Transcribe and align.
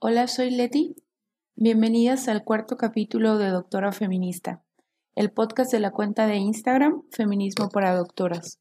Hola, 0.00 0.28
soy 0.28 0.52
Leti. 0.52 0.94
Bienvenidas 1.56 2.28
al 2.28 2.44
cuarto 2.44 2.76
capítulo 2.76 3.36
de 3.36 3.48
Doctora 3.48 3.90
Feminista, 3.90 4.62
el 5.16 5.32
podcast 5.32 5.72
de 5.72 5.80
la 5.80 5.90
cuenta 5.90 6.28
de 6.28 6.36
Instagram 6.36 7.02
Feminismo 7.10 7.68
para 7.68 7.96
Doctoras. 7.96 8.60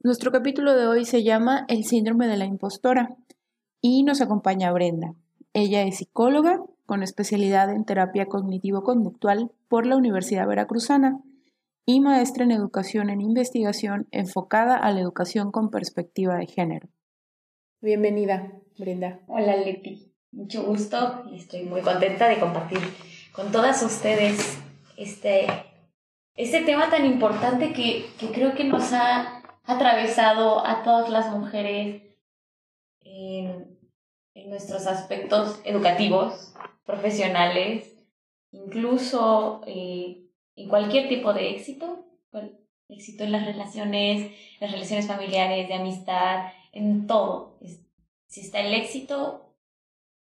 Nuestro 0.00 0.32
capítulo 0.32 0.74
de 0.74 0.86
hoy 0.86 1.04
se 1.04 1.22
llama 1.22 1.66
El 1.68 1.84
síndrome 1.84 2.26
de 2.26 2.38
la 2.38 2.46
impostora 2.46 3.14
y 3.82 4.02
nos 4.02 4.22
acompaña 4.22 4.72
Brenda. 4.72 5.14
Ella 5.52 5.82
es 5.82 5.98
psicóloga 5.98 6.62
con 6.86 7.02
especialidad 7.02 7.70
en 7.70 7.84
terapia 7.84 8.24
cognitivo-conductual 8.24 9.52
por 9.68 9.84
la 9.84 9.96
Universidad 9.96 10.48
Veracruzana 10.48 11.20
y 11.84 12.00
maestra 12.00 12.44
en 12.44 12.52
educación 12.52 13.10
en 13.10 13.20
investigación 13.20 14.08
enfocada 14.10 14.78
a 14.78 14.90
la 14.90 15.00
educación 15.00 15.52
con 15.52 15.68
perspectiva 15.68 16.38
de 16.38 16.46
género. 16.46 16.88
Bienvenida, 17.82 18.54
Brenda. 18.78 19.20
Hola, 19.26 19.54
Leti 19.54 20.15
mucho 20.36 20.62
gusto 20.64 21.24
y 21.32 21.38
estoy 21.38 21.62
muy 21.62 21.80
contenta 21.80 22.28
de 22.28 22.38
compartir 22.38 22.78
con 23.32 23.50
todas 23.50 23.82
ustedes 23.82 24.58
este, 24.98 25.46
este 26.36 26.60
tema 26.60 26.90
tan 26.90 27.06
importante 27.06 27.72
que, 27.72 28.06
que 28.20 28.28
creo 28.28 28.54
que 28.54 28.64
nos 28.64 28.92
ha 28.92 29.42
atravesado 29.64 30.64
a 30.64 30.82
todas 30.82 31.08
las 31.08 31.30
mujeres 31.30 32.02
en, 33.00 33.78
en 34.34 34.50
nuestros 34.50 34.86
aspectos 34.86 35.58
educativos, 35.64 36.54
profesionales, 36.84 37.96
incluso 38.52 39.62
eh, 39.66 40.22
en 40.54 40.68
cualquier 40.68 41.08
tipo 41.08 41.32
de 41.32 41.50
éxito, 41.50 42.04
éxito 42.88 43.24
en 43.24 43.32
las 43.32 43.46
relaciones, 43.46 44.32
las 44.60 44.70
relaciones 44.70 45.06
familiares, 45.06 45.66
de 45.66 45.74
amistad, 45.74 46.52
en 46.72 47.06
todo. 47.06 47.58
Si 48.28 48.42
está 48.42 48.60
el 48.60 48.74
éxito, 48.74 49.45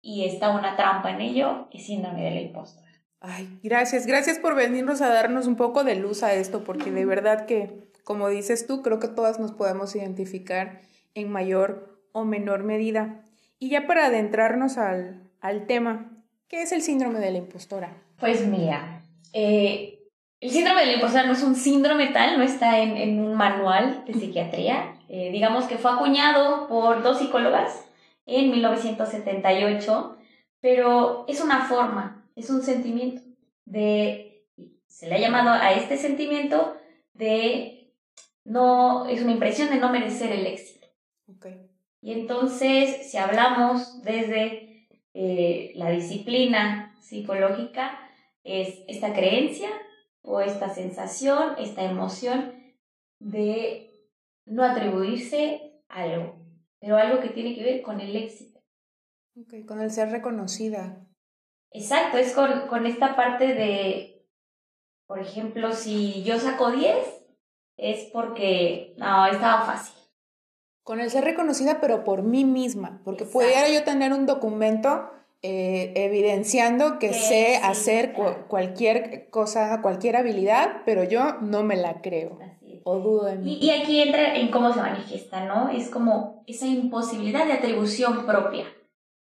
y 0.03 0.25
está 0.27 0.51
una 0.51 0.77
trampa 0.77 1.13
en 1.13 1.21
ello, 1.21 1.69
es 1.73 1.87
síndrome 1.87 2.25
de 2.25 2.31
la 2.33 2.41
impostora. 2.41 2.89
Ay, 3.21 3.61
gracias, 3.63 4.05
gracias 4.05 4.41
por 4.41 4.57
venirnos 4.57 5.01
a 5.01 5.09
darnos 5.09 5.47
un 5.47 5.55
poco 5.55 5.85
de 5.85 5.95
luz 5.95 6.25
a 6.25 6.35
esto, 6.35 6.65
porque 6.65 6.91
de 6.91 7.05
verdad 7.05 7.47
que, 7.47 7.89
como 8.03 8.29
dices 8.29 8.67
tú, 8.67 8.83
creo 8.83 8.99
que 8.99 9.07
todas 9.07 9.39
nos 9.39 9.53
podemos 9.53 9.95
identificar 9.95 10.81
en 11.15 11.31
mayor 11.31 12.01
o 12.11 12.25
menor 12.25 12.65
medida. 12.65 13.23
Y 13.61 13.71
ya 13.71 13.87
para 13.87 14.07
adentrarnos 14.07 14.77
al, 14.77 15.31
al 15.41 15.67
tema, 15.67 16.11
¿qué 16.49 16.63
es 16.63 16.73
el 16.73 16.83
síndrome 16.83 17.21
de 17.21 17.31
la 17.31 17.39
impostora? 17.39 17.97
Pues 18.19 18.45
mira, 18.45 19.03
eh, 19.33 20.01
el 20.41 20.51
síndrome 20.51 20.81
de 20.81 20.87
la 20.89 20.95
impostora 20.95 21.25
no 21.25 21.35
es 21.35 21.45
un 21.45 21.55
síndrome 21.55 22.09
tal, 22.09 22.37
no 22.39 22.43
está 22.43 22.81
en, 22.81 22.97
en 22.97 23.21
un 23.21 23.35
manual 23.35 24.05
de 24.05 24.15
psiquiatría. 24.15 24.97
Eh, 25.09 25.31
digamos 25.31 25.67
que 25.67 25.79
fue 25.79 25.93
acuñado 25.93 26.67
por 26.67 27.05
dos 27.05 27.21
psicólogas 27.21 27.85
en 28.27 28.51
1978, 28.51 30.17
pero 30.61 31.25
es 31.29 31.41
una 31.41 31.65
forma, 31.67 32.29
es 32.37 32.51
un 32.51 32.63
sentimiento 32.63 33.23
de, 33.65 34.45
se 34.87 35.09
le 35.09 35.17
ha 35.17 35.21
llamado 35.21 35.51
a 35.51 35.73
este 35.73 35.97
sentimiento 35.97 36.77
de 37.15 37.93
no, 38.45 39.07
es 39.07 39.23
una 39.23 39.33
impresión 39.33 39.71
de 39.71 39.77
no 39.77 39.91
merecer 39.91 40.33
el 40.33 40.47
éxito. 40.47 40.87
Okay. 41.37 41.69
Y 42.01 42.13
entonces, 42.13 43.11
si 43.11 43.17
hablamos 43.17 44.03
desde 44.03 44.89
eh, 45.15 45.73
la 45.75 45.91
disciplina 45.91 46.95
psicológica, 47.01 47.99
es 48.45 48.81
esta 48.89 49.13
creencia 49.13 49.69
o 50.23 50.41
esta 50.41 50.69
sensación, 50.69 51.55
esta 51.59 51.85
emoción 51.85 52.55
de 53.21 54.09
no 54.47 54.65
atribuirse 54.65 55.81
algo 55.89 56.42
pero 56.83 56.97
algo 56.97 57.21
que 57.21 57.29
tiene 57.29 57.55
que 57.55 57.63
ver 57.63 57.81
con 57.81 58.01
el 58.01 58.15
éxito. 58.17 58.61
Okay, 59.41 59.65
con 59.65 59.81
el 59.81 59.91
ser 59.91 60.11
reconocida. 60.11 61.07
Exacto, 61.71 62.19
es 62.19 62.33
con, 62.33 62.67
con 62.67 62.87
esta 62.87 63.17
parte 63.17 63.55
de, 63.55 64.27
por 65.07 65.21
ejemplo, 65.21 65.73
si 65.73 66.25
yo 66.25 66.39
saco 66.39 66.73
10, 66.73 66.97
es 67.77 68.11
porque, 68.13 68.95
no, 68.99 69.27
estaba 69.27 69.63
fácil. 69.63 69.95
Con 70.83 71.01
el 71.01 71.09
ser 71.09 71.25
reconocida, 71.25 71.81
pero 71.81 72.03
por 72.03 72.25
mí 72.25 72.45
misma, 72.45 73.01
porque 73.05 73.25
pudiera 73.25 73.69
yo 73.69 73.85
tener 73.85 74.13
un 74.13 74.27
documento 74.27 75.09
eh, 75.41 75.93
evidenciando 75.95 76.99
que, 76.99 77.15
sé 77.15 77.57
hacer 77.63 78.15
cualquier 78.49 79.31
cosa, 79.31 79.81
cualquier 79.83 80.17
habilidad, 80.17 80.83
pero 80.85 81.05
yo 81.05 81.35
no 81.41 81.63
me 81.63 81.77
la 81.77 82.03
creo 82.03 82.39
o 82.85 82.99
dudo 82.99 83.25
de 83.27 83.37
mí. 83.37 83.59
Y, 83.61 83.71
aquí 83.71 84.01
entra 84.01 84.37
en 84.37 84.51
cómo 84.51 84.73
se 84.73 84.81
manifiesta, 84.81 85.45
¿no? 85.45 85.69
Es 85.69 85.89
como 85.89 86.45
esa 86.47 86.67
imposibilidad 86.67 87.47
de 87.47 87.53
atribución 87.53 88.27
propia. 88.27 88.67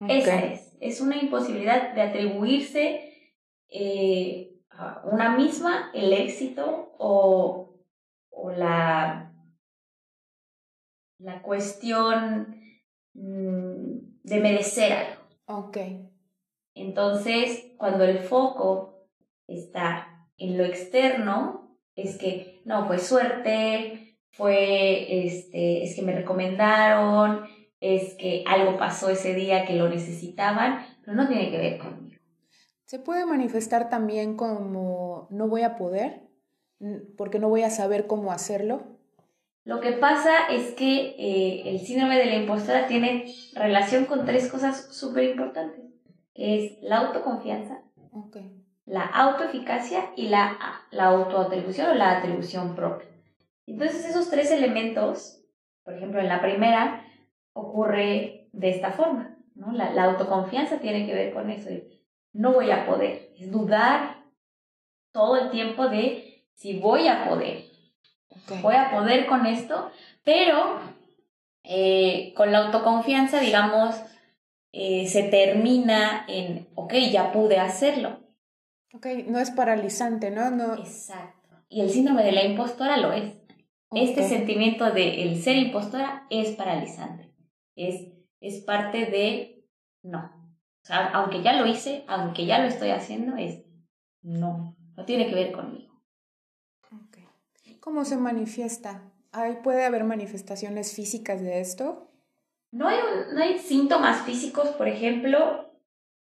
Esa 0.08 0.44
es. 0.44 0.76
Es 0.80 1.00
una 1.00 1.16
imposibilidad 1.16 1.94
de 1.94 2.02
atribuirse 2.02 3.32
eh, 3.68 4.60
a 4.70 5.02
una 5.04 5.36
misma 5.36 5.90
el 5.94 6.12
éxito 6.12 6.94
o, 6.98 7.74
o 8.30 8.50
la, 8.50 9.32
la 11.18 11.42
cuestión 11.42 12.60
mm, 13.14 14.22
de 14.22 14.40
merecer 14.40 14.92
algo. 14.92 15.22
Ok. 15.46 15.78
Entonces, 16.74 17.72
cuando 17.78 18.04
el 18.04 18.18
foco 18.18 19.08
está 19.46 20.28
en 20.36 20.58
lo 20.58 20.64
externo, 20.64 21.78
es 21.94 22.18
que 22.18 22.53
no, 22.64 22.86
fue 22.86 22.98
suerte, 22.98 24.18
fue, 24.30 25.26
este, 25.26 25.84
es 25.84 25.94
que 25.94 26.02
me 26.02 26.14
recomendaron, 26.14 27.44
es 27.80 28.14
que 28.14 28.44
algo 28.46 28.76
pasó 28.78 29.10
ese 29.10 29.34
día 29.34 29.66
que 29.66 29.74
lo 29.74 29.88
necesitaban, 29.88 30.84
pero 31.04 31.16
no 31.16 31.28
tiene 31.28 31.50
que 31.50 31.58
ver 31.58 31.78
conmigo. 31.78 32.18
¿Se 32.86 32.98
puede 32.98 33.26
manifestar 33.26 33.88
también 33.90 34.36
como 34.36 35.28
no 35.30 35.48
voy 35.48 35.62
a 35.62 35.76
poder 35.76 36.22
porque 37.16 37.38
no 37.38 37.48
voy 37.48 37.62
a 37.62 37.70
saber 37.70 38.06
cómo 38.06 38.32
hacerlo? 38.32 38.82
Lo 39.64 39.80
que 39.80 39.92
pasa 39.92 40.48
es 40.50 40.72
que 40.72 41.14
eh, 41.18 41.70
el 41.70 41.80
síndrome 41.80 42.18
de 42.18 42.26
la 42.26 42.36
impostora 42.36 42.86
tiene 42.86 43.32
relación 43.54 44.04
con 44.04 44.26
tres 44.26 44.50
cosas 44.50 44.94
súper 44.94 45.24
importantes, 45.24 45.84
que 46.34 46.66
es 46.66 46.82
la 46.82 46.98
autoconfianza, 46.98 47.82
okay 48.12 48.63
la 48.86 49.04
autoeficacia 49.04 50.10
y 50.16 50.28
la, 50.28 50.58
la 50.90 51.06
autoatribución 51.06 51.90
o 51.90 51.94
la 51.94 52.18
atribución 52.18 52.74
propia. 52.74 53.08
Entonces 53.66 54.04
esos 54.04 54.28
tres 54.30 54.50
elementos, 54.50 55.40
por 55.84 55.94
ejemplo, 55.94 56.20
en 56.20 56.28
la 56.28 56.40
primera 56.40 57.04
ocurre 57.54 58.48
de 58.52 58.70
esta 58.70 58.90
forma, 58.90 59.36
¿no? 59.54 59.72
La, 59.72 59.90
la 59.90 60.04
autoconfianza 60.04 60.78
tiene 60.78 61.06
que 61.06 61.14
ver 61.14 61.32
con 61.32 61.50
eso, 61.50 61.70
no 62.32 62.52
voy 62.52 62.70
a 62.70 62.86
poder, 62.86 63.30
es 63.38 63.50
dudar 63.50 64.24
todo 65.12 65.36
el 65.36 65.50
tiempo 65.50 65.88
de 65.88 66.44
si 66.54 66.78
voy 66.78 67.08
a 67.08 67.28
poder, 67.28 67.64
voy 68.60 68.74
a 68.74 68.90
poder 68.90 69.26
con 69.26 69.46
esto, 69.46 69.90
pero 70.24 70.80
eh, 71.62 72.34
con 72.36 72.52
la 72.52 72.66
autoconfianza, 72.66 73.40
digamos, 73.40 73.96
eh, 74.72 75.06
se 75.06 75.22
termina 75.24 76.24
en, 76.28 76.68
ok, 76.74 76.94
ya 77.10 77.32
pude 77.32 77.58
hacerlo, 77.58 78.18
Ok, 78.94 79.06
no 79.26 79.40
es 79.40 79.50
paralizante, 79.50 80.30
¿no? 80.30 80.50
no... 80.50 80.74
Exacto. 80.74 81.56
Y 81.68 81.80
el 81.80 81.90
síndrome 81.90 82.22
de 82.22 82.32
la 82.32 82.44
impostora 82.44 82.96
lo 82.96 83.12
es. 83.12 83.34
Este 83.90 84.28
sentimiento 84.28 84.90
de 84.92 85.22
el 85.22 85.42
ser 85.42 85.56
impostora 85.56 86.26
es 86.30 86.52
paralizante. 86.52 87.32
Es, 87.74 88.12
es 88.40 88.62
parte 88.64 89.06
de 89.06 89.66
no. 90.02 90.30
O 90.82 90.86
sea, 90.86 91.06
aunque 91.08 91.42
ya 91.42 91.54
lo 91.54 91.66
hice, 91.66 92.04
aunque 92.06 92.46
ya 92.46 92.60
lo 92.60 92.66
estoy 92.66 92.90
haciendo, 92.90 93.36
es 93.36 93.64
no. 94.22 94.76
No 94.96 95.04
tiene 95.04 95.28
que 95.28 95.34
ver 95.34 95.52
conmigo. 95.52 95.92
Okay. 97.08 97.76
¿Cómo 97.80 98.04
se 98.04 98.16
manifiesta? 98.16 99.02
¿Hay, 99.32 99.56
¿Puede 99.64 99.84
haber 99.84 100.04
manifestaciones 100.04 100.94
físicas 100.94 101.40
de 101.40 101.60
esto? 101.60 102.12
No 102.70 102.88
hay, 102.88 102.98
no 103.32 103.42
hay 103.42 103.58
síntomas 103.58 104.22
físicos, 104.22 104.68
por 104.70 104.86
ejemplo, 104.86 105.72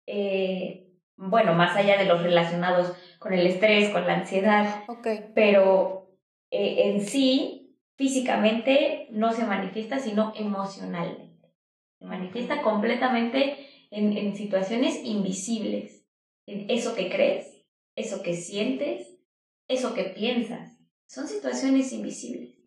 eh, 0.05 0.88
bueno, 1.19 1.53
más 1.53 1.75
allá 1.75 1.97
de 1.97 2.05
los 2.05 2.23
relacionados 2.23 2.93
con 3.19 3.33
el 3.33 3.45
estrés, 3.45 3.89
con 3.89 4.07
la 4.07 4.15
ansiedad, 4.15 4.83
okay. 4.87 5.31
pero 5.35 6.09
eh, 6.49 6.89
en 6.89 7.01
sí, 7.05 7.75
físicamente 7.95 9.07
no 9.11 9.33
se 9.33 9.43
manifiesta, 9.43 9.99
sino 9.99 10.31
emocionalmente. 10.35 11.53
Se 11.99 12.05
manifiesta 12.05 12.61
completamente 12.61 13.67
en, 13.91 14.17
en 14.17 14.35
situaciones 14.35 15.01
invisibles, 15.03 16.05
en 16.45 16.69
eso 16.69 16.95
que 16.95 17.09
crees, 17.09 17.65
eso 17.97 18.23
que 18.23 18.33
sientes, 18.33 19.19
eso 19.67 19.93
que 19.93 20.05
piensas. 20.05 20.79
Son 21.05 21.27
situaciones 21.27 21.91
invisibles. 21.91 22.58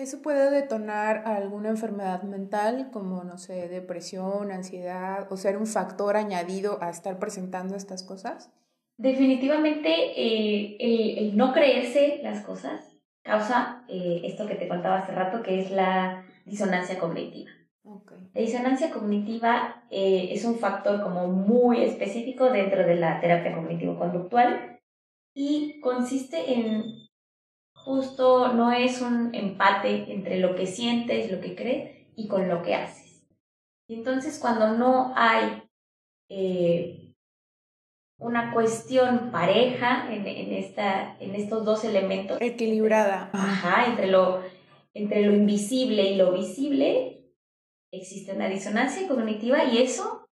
¿Eso 0.00 0.22
puede 0.22 0.50
detonar 0.50 1.24
alguna 1.26 1.68
enfermedad 1.68 2.22
mental 2.22 2.88
como, 2.90 3.22
no 3.22 3.36
sé, 3.36 3.68
depresión, 3.68 4.50
ansiedad, 4.50 5.30
o 5.30 5.36
ser 5.36 5.58
un 5.58 5.66
factor 5.66 6.16
añadido 6.16 6.78
a 6.80 6.88
estar 6.88 7.18
presentando 7.18 7.76
estas 7.76 8.02
cosas? 8.02 8.50
Definitivamente 8.96 9.90
eh, 10.16 11.18
el, 11.18 11.36
no 11.36 11.52
creerse 11.52 12.20
las 12.22 12.42
cosas 12.46 12.96
causa 13.22 13.84
eh, 13.88 14.22
esto 14.24 14.46
que 14.46 14.54
te 14.54 14.68
contaba 14.68 15.00
hace 15.00 15.12
rato, 15.12 15.42
que 15.42 15.60
es 15.60 15.70
la 15.70 16.24
disonancia 16.46 16.98
cognitiva. 16.98 17.50
La 18.32 18.40
disonancia 18.40 18.90
cognitiva 18.90 19.84
eh, 19.90 20.30
es 20.32 20.46
un 20.46 20.56
factor 20.56 21.02
como 21.02 21.28
muy 21.28 21.82
específico 21.82 22.50
dentro 22.50 22.86
de 22.86 22.94
la 22.94 23.20
terapia 23.20 23.54
cognitivo-conductual 23.54 24.80
y 25.34 25.78
consiste 25.80 26.54
en 26.54 26.99
justo 27.90 28.52
no 28.52 28.70
es 28.70 29.02
un 29.02 29.34
empate 29.34 30.12
entre 30.12 30.38
lo 30.38 30.54
que 30.54 30.66
sientes, 30.66 31.30
lo 31.32 31.40
que 31.40 31.56
crees 31.56 32.06
y 32.14 32.28
con 32.28 32.48
lo 32.48 32.62
que 32.62 32.76
haces. 32.76 33.26
Y 33.88 33.94
entonces 33.94 34.38
cuando 34.38 34.78
no 34.78 35.12
hay 35.16 35.64
eh, 36.28 37.12
una 38.20 38.52
cuestión 38.52 39.32
pareja 39.32 40.06
en, 40.12 40.24
en, 40.24 40.52
esta, 40.52 41.16
en 41.18 41.34
estos 41.34 41.64
dos 41.64 41.82
elementos. 41.82 42.38
Equilibrada. 42.40 43.30
Ajá, 43.32 43.86
entre 43.86 44.06
lo, 44.06 44.40
entre 44.94 45.22
lo 45.22 45.32
invisible 45.32 46.12
y 46.12 46.14
lo 46.14 46.32
visible, 46.32 47.24
existe 47.92 48.32
una 48.32 48.48
disonancia 48.48 49.08
cognitiva 49.08 49.64
y 49.64 49.78
eso 49.78 50.28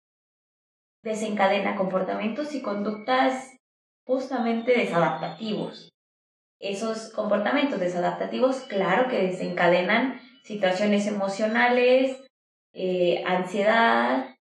desencadena 1.03 1.75
comportamientos 1.75 2.53
y 2.53 2.61
conductas 2.61 3.57
justamente 4.05 4.77
desadaptativos. 4.77 5.91
Esos 6.59 7.11
comportamientos 7.13 7.79
desadaptativos, 7.79 8.61
claro 8.61 9.09
que 9.09 9.21
desencadenan 9.21 10.19
situaciones 10.43 11.05
emocionales, 11.07 12.25
eh, 12.73 13.23
ansiedad, 13.25 14.35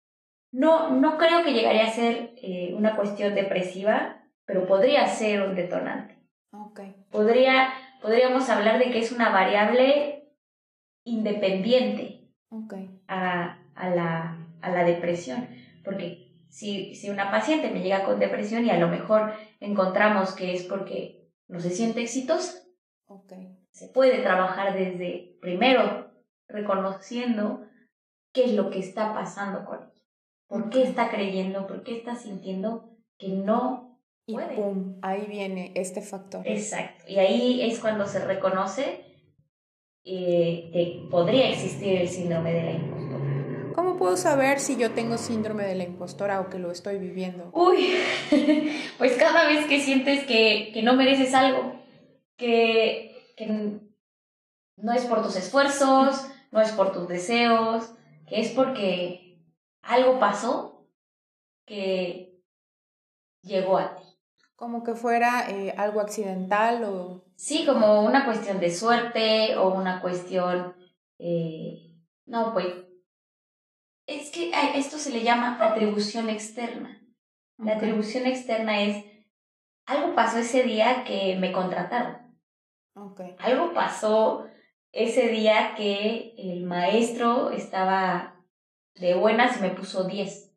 no, 0.52 0.92
no 0.92 1.18
creo 1.18 1.44
que 1.44 1.54
llegaría 1.54 1.86
a 1.86 1.92
ser 1.92 2.34
eh, 2.38 2.74
una 2.74 2.96
cuestión 2.96 3.36
depresiva, 3.36 4.24
pero 4.46 4.66
podría 4.66 5.06
ser 5.08 5.42
un 5.42 5.56
detonante. 5.56 6.18
Okay. 6.52 6.96
Podría, 7.12 7.74
podríamos 8.02 8.50
hablar 8.50 8.80
de 8.80 8.92
que 8.92 9.00
es 9.00 9.12
una 9.12 9.30
variable 9.30 10.30
independiente 11.04 12.30
okay. 12.50 13.02
a, 13.08 13.60
a, 13.76 13.90
la, 13.90 14.38
a 14.62 14.70
la 14.70 14.86
depresión. 14.86 15.50
Porque 15.84 16.32
si, 16.50 16.96
si 16.96 17.10
una 17.10 17.32
paciente 17.32 17.70
me 17.72 17.82
llega 17.82 18.06
con 18.06 18.20
depresión 18.20 18.66
y 18.66 18.70
a 18.70 18.78
lo 18.78 18.88
mejor 18.88 19.34
encontramos 19.60 20.34
que 20.34 20.54
es 20.54 20.64
porque 20.64 21.25
no 21.48 21.60
se 21.60 21.70
siente 21.70 22.02
exitosa, 22.02 22.64
okay. 23.08 23.58
se 23.72 23.88
puede 23.90 24.22
trabajar 24.22 24.74
desde 24.74 25.38
primero 25.42 26.12
reconociendo 26.48 27.66
qué 28.34 28.46
es 28.46 28.54
lo 28.54 28.70
que 28.70 28.80
está 28.80 29.14
pasando 29.14 29.66
con 29.66 29.84
ella. 29.84 29.92
¿Por 30.48 30.70
qué 30.70 30.84
está 30.84 31.10
creyendo? 31.10 31.66
¿Por 31.68 31.84
qué 31.84 31.98
está 31.98 32.16
sintiendo 32.16 32.98
que 33.18 33.30
no 33.30 34.00
puede? 34.28 34.54
Y 34.54 34.58
pum, 34.58 35.00
ahí 35.02 35.26
viene 35.26 35.72
este 35.76 36.02
factor. 36.02 36.46
Exacto. 36.48 37.06
Y 37.08 37.18
ahí 37.18 37.62
es 37.62 37.80
cuando 37.80 38.06
se 38.06 38.24
reconoce 38.24 39.06
eh, 40.04 40.70
que 40.72 41.08
podría 41.10 41.50
existir 41.50 42.00
el 42.00 42.08
síndrome 42.08 42.54
de 42.54 42.64
la 42.64 42.72
impostora. 42.72 43.05
¿Cómo 43.96 44.08
puedo 44.08 44.18
saber 44.18 44.60
si 44.60 44.76
yo 44.76 44.92
tengo 44.92 45.18
síndrome 45.18 45.64
de 45.64 45.74
la 45.74 45.86
impostora 45.86 46.42
o 46.42 46.50
que 46.50 46.60
lo 46.60 46.70
estoy 46.70 46.98
viviendo? 46.98 47.50
Uy, 47.54 47.96
pues 48.98 49.16
cada 49.16 49.48
vez 49.48 49.68
que 49.68 49.80
sientes 49.80 50.26
que, 50.26 50.72
que 50.74 50.84
no 50.84 50.96
mereces 50.96 51.34
algo, 51.34 51.82
que, 52.36 53.34
que 53.38 53.80
no 54.76 54.94
es 54.94 55.06
por 55.06 55.24
tus 55.24 55.38
esfuerzos, 55.38 56.28
no 56.52 56.60
es 56.60 56.74
por 56.74 56.92
tus 56.92 57.08
deseos, 57.08 57.96
que 58.28 58.42
es 58.42 58.50
porque 58.50 59.42
algo 59.82 60.20
pasó 60.20 60.90
que 61.66 62.44
llegó 63.44 63.78
a 63.78 63.96
ti. 63.96 64.04
Como 64.58 64.84
que 64.84 64.96
fuera 64.96 65.50
eh, 65.50 65.74
algo 65.78 66.02
accidental 66.02 66.84
o... 66.84 67.24
Sí, 67.38 67.66
como 67.66 68.02
una 68.02 68.26
cuestión 68.26 68.60
de 68.60 68.72
suerte 68.72 69.56
o 69.56 69.74
una 69.74 70.02
cuestión... 70.02 70.76
Eh, 71.18 71.96
no, 72.26 72.52
pues... 72.52 72.85
Es 74.08 74.32
que 74.32 74.54
a 74.54 74.76
esto 74.76 74.98
se 74.98 75.12
le 75.12 75.24
llama 75.24 75.58
atribución 75.60 76.30
externa. 76.30 77.02
La 77.58 77.76
atribución 77.76 78.26
externa 78.26 78.82
es... 78.82 79.06
Algo 79.88 80.16
pasó 80.16 80.40
ese 80.40 80.64
día 80.64 81.04
que 81.06 81.36
me 81.40 81.52
contrataron. 81.52 82.36
Okay. 82.96 83.36
Algo 83.40 83.74
pasó 83.74 84.48
ese 84.92 85.28
día 85.28 85.76
que 85.76 86.34
el 86.38 86.64
maestro 86.64 87.52
estaba 87.52 88.36
de 88.96 89.14
buenas 89.14 89.60
me 89.62 89.70
puso 89.70 90.06
10. 90.06 90.52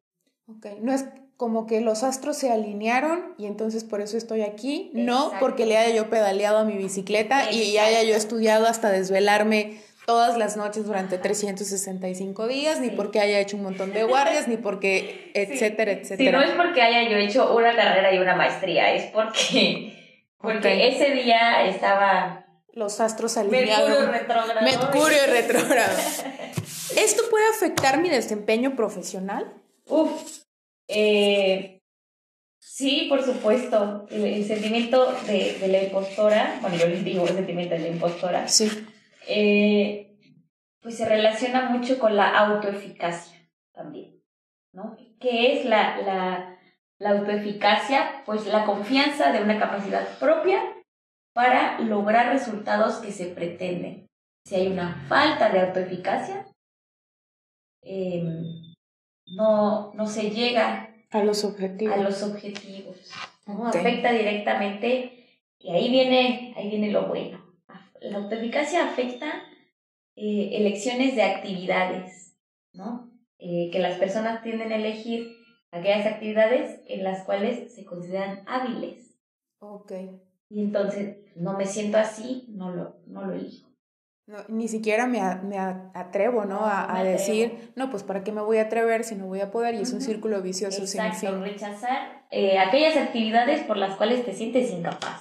Ok, 0.47 0.67
no 0.81 0.93
es 0.93 1.05
como 1.37 1.67
que 1.67 1.81
los 1.81 2.03
astros 2.03 2.37
se 2.37 2.51
alinearon 2.51 3.35
y 3.39 3.47
entonces 3.47 3.85
por 3.85 4.01
eso 4.01 4.17
estoy 4.17 4.43
aquí, 4.43 4.91
no 4.95 5.33
porque 5.41 5.67
le 5.67 5.77
haya 5.77 5.95
yo 5.95 6.11
pedaleado 6.11 6.59
a 6.59 6.65
mi 6.65 6.77
bicicleta 6.77 7.53
y 7.53 7.77
haya 7.79 8.03
yo 8.03 8.15
estudiado 8.15 8.67
hasta 8.67 8.91
desvelarme 8.91 9.81
todas 10.09 10.39
las 10.39 10.57
noches 10.57 10.87
durante 10.87 11.19
365 11.19 12.49
días, 12.49 12.81
ni 12.81 12.89
porque 12.89 13.21
haya 13.21 13.41
hecho 13.41 13.59
un 13.59 13.63
montón 13.63 13.93
de 13.93 14.05
guardias, 14.05 14.49
ni 14.49 14.57
porque, 14.57 15.31
etcétera, 15.35 15.93
etcétera. 15.93 16.31
Sí, 16.31 16.35
no 16.35 16.43
es 16.51 16.57
porque 16.57 16.81
haya 16.81 17.11
yo 17.11 17.19
hecho 17.19 17.55
una 17.55 17.77
carrera 17.77 18.15
y 18.15 18.19
una 18.19 18.35
maestría, 18.35 18.95
es 18.95 19.13
porque, 19.13 20.25
porque 20.39 20.89
ese 20.89 21.11
día 21.11 21.67
estaba... 21.67 22.47
Los 22.73 23.01
astros 23.01 23.37
alineados. 23.37 23.87
Mercurio 23.87 24.11
retrógrado. 24.11 24.61
Mercurio 24.63 25.19
retrógrado. 25.29 25.99
¿Esto 26.97 27.25
puede 27.31 27.47
afectar 27.51 28.01
mi 28.01 28.09
desempeño 28.09 28.77
profesional? 28.77 29.53
Uf, 29.89 30.39
eh, 30.89 31.83
sí, 32.59 33.09
por 33.11 33.23
supuesto. 33.23 34.07
El, 34.11 34.43
sentimiento 34.47 35.13
de, 35.27 35.59
de, 35.61 35.69
la 35.69 35.83
impostora, 35.83 36.61
bueno, 36.63 36.79
yo 36.79 36.87
les 36.87 37.05
digo 37.05 37.27
el 37.27 37.35
sentimiento 37.35 37.75
de 37.75 37.81
la 37.81 37.89
impostora, 37.89 38.49
sí. 38.49 38.71
Eh, 39.29 40.19
pues 40.81 40.97
se 40.97 41.05
relaciona 41.05 41.69
mucho 41.69 41.99
con 41.99 42.17
la 42.17 42.39
autoeficacia 42.39 43.39
también, 43.73 44.23
¿no? 44.73 44.97
¿Qué 45.21 45.59
es 45.59 45.67
la, 45.67 45.99
la, 45.99 46.59
la 46.99 47.11
autoeficacia? 47.11 48.23
Pues 48.25 48.47
la 48.47 48.65
confianza 48.65 49.31
de 49.33 49.43
una 49.43 49.59
capacidad 49.59 50.19
propia 50.19 50.63
para 51.35 51.79
lograr 51.81 52.33
resultados 52.33 52.97
que 52.97 53.13
se 53.13 53.27
pretenden. 53.27 54.07
Si 54.47 54.55
hay 54.55 54.69
una 54.69 55.05
falta 55.09 55.51
de 55.51 55.61
autoeficacia, 55.61 56.47
eh, 57.83 58.25
no, 59.37 59.93
no 59.95 60.07
se 60.07 60.31
llega 60.31 60.95
a 61.11 61.23
los 61.23 61.45
objetivos. 61.45 61.95
A 61.95 62.01
los 62.01 62.23
objetivos 62.23 63.11
¿no? 63.47 63.67
Afecta 63.67 64.13
directamente 64.13 65.27
y 65.59 65.71
ahí 65.71 65.91
viene, 65.91 66.55
ahí 66.57 66.71
viene 66.71 66.91
lo 66.91 67.09
bueno. 67.09 67.48
La 68.01 68.19
autoeficacia 68.19 68.85
afecta 68.89 69.27
eh, 70.17 70.51
elecciones 70.53 71.15
de 71.17 71.23
actividades, 71.23 72.37
¿no? 72.73 73.11
Eh, 73.39 73.71
que 73.73 73.79
las 73.79 73.99
personas 73.99 74.43
tienden 74.43 74.73
a 74.73 74.77
elegir 74.77 75.27
aquellas 75.71 76.07
actividades 76.07 76.81
en 76.87 77.05
las 77.05 77.25
cuales 77.25 77.75
se 77.75 77.85
consideran 77.85 78.43
hábiles. 78.47 79.15
Ok. 79.61 79.93
Y 80.51 80.63
entonces, 80.63 81.19
no 81.37 81.57
me 81.57 81.67
siento 81.67 81.99
así, 81.99 82.47
no 82.49 82.71
lo, 82.71 82.97
no 83.07 83.25
lo 83.27 83.35
elijo. 83.35 83.69
No, 84.27 84.37
ni 84.49 84.69
siquiera 84.69 85.07
me, 85.07 85.21
me 85.43 85.57
atrevo, 85.59 86.45
¿no? 86.45 86.61
A, 86.67 86.99
a 86.99 87.03
decir, 87.03 87.73
no, 87.77 87.91
pues 87.91 88.03
¿para 88.03 88.23
qué 88.25 88.31
me 88.31 88.43
voy 88.43 88.59
a 88.59 88.63
atrever 88.63 89.03
si 89.05 89.15
no 89.15 89.27
voy 89.27 89.41
a 89.41 89.51
poder? 89.51 89.75
Y 89.75 89.81
es 89.81 89.93
un 89.95 90.03
círculo 90.03 90.43
vicioso 90.43 90.83
Exacto, 90.83 91.19
sin 91.19 91.29
fin. 91.31 91.41
rechazar 91.43 92.27
eh, 92.31 92.59
aquellas 92.59 92.97
actividades 92.99 93.63
por 93.63 93.79
las 93.79 93.97
cuales 93.97 94.27
te 94.27 94.35
sientes 94.35 94.71
incapaz. 94.71 95.18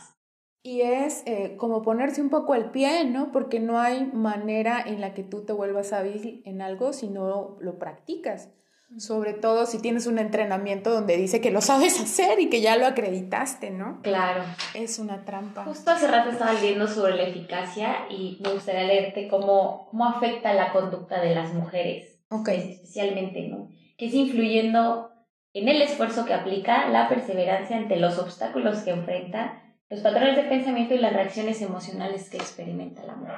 Y 0.64 0.82
es 0.82 1.24
eh, 1.26 1.56
como 1.58 1.82
ponerse 1.82 2.22
un 2.22 2.30
poco 2.30 2.56
el 2.56 2.72
pie, 2.72 3.06
¿no? 3.06 3.32
Porque 3.32 3.60
no 3.60 3.80
hay 3.80 4.06
manera 4.14 4.82
en 4.86 5.00
la 5.02 5.14
que 5.14 5.24
tú 5.24 5.46
te 5.46 5.54
vuelvas 5.54 5.94
hábil 5.94 6.42
en 6.46 6.62
algo 6.62 6.94
si 6.94 7.08
no 7.08 7.58
lo 7.60 7.80
practicas. 7.80 8.50
Sobre 8.98 9.34
todo 9.34 9.66
si 9.66 9.82
tienes 9.82 10.08
un 10.08 10.18
entrenamiento 10.18 10.92
donde 10.92 11.18
dice 11.18 11.42
que 11.42 11.52
lo 11.52 11.60
sabes 11.60 12.00
hacer 12.00 12.40
y 12.40 12.50
que 12.50 12.62
ya 12.62 12.78
lo 12.78 12.86
acreditaste, 12.86 13.70
¿no? 13.70 14.02
Claro. 14.02 14.44
Es 14.74 14.98
una 14.98 15.26
trampa. 15.26 15.66
Justo 15.66 15.92
hace 15.92 16.08
rato 16.08 16.30
estaba 16.30 16.54
leyendo 16.54 16.88
sobre 16.88 17.16
la 17.16 17.24
eficacia 17.24 18.08
y 18.10 18.38
me 18.42 18.54
gustaría 18.54 18.84
leerte 18.84 19.28
cómo, 19.28 19.88
cómo 19.92 20.06
afecta 20.06 20.54
la 20.54 20.72
conducta 20.72 21.22
de 21.22 21.36
las 21.36 21.54
mujeres. 21.54 22.22
Ok. 22.30 22.48
Especialmente, 22.48 23.50
¿no? 23.50 23.70
Que 23.98 24.08
es 24.08 24.14
influyendo 24.14 25.12
en 25.54 25.68
el 25.68 25.82
esfuerzo 25.82 26.26
que 26.26 26.34
aplica, 26.34 26.88
la 26.90 27.10
perseverancia 27.10 27.76
ante 27.78 27.98
los 27.98 28.18
obstáculos 28.20 28.80
que 28.80 28.92
enfrenta, 28.92 29.67
los 29.90 30.02
patrones 30.02 30.36
de 30.36 30.44
pensamiento 30.44 30.94
y 30.94 31.00
las 31.00 31.14
reacciones 31.14 31.62
emocionales 31.62 32.30
que 32.30 32.38
experimenta 32.38 33.04
la 33.04 33.16
mujer. 33.16 33.36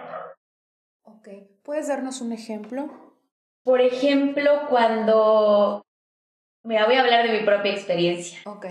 Ok. 1.04 1.28
¿Puedes 1.64 1.88
darnos 1.88 2.22
un 2.22 2.32
ejemplo? 2.32 2.90
Por 3.64 3.82
ejemplo, 3.82 4.68
cuando... 4.70 5.86
Mira, 6.64 6.86
voy 6.86 6.96
a 6.96 7.02
hablar 7.02 7.28
de 7.28 7.40
mi 7.40 7.46
propia 7.46 7.72
experiencia. 7.72 8.40
Ok. 8.46 8.66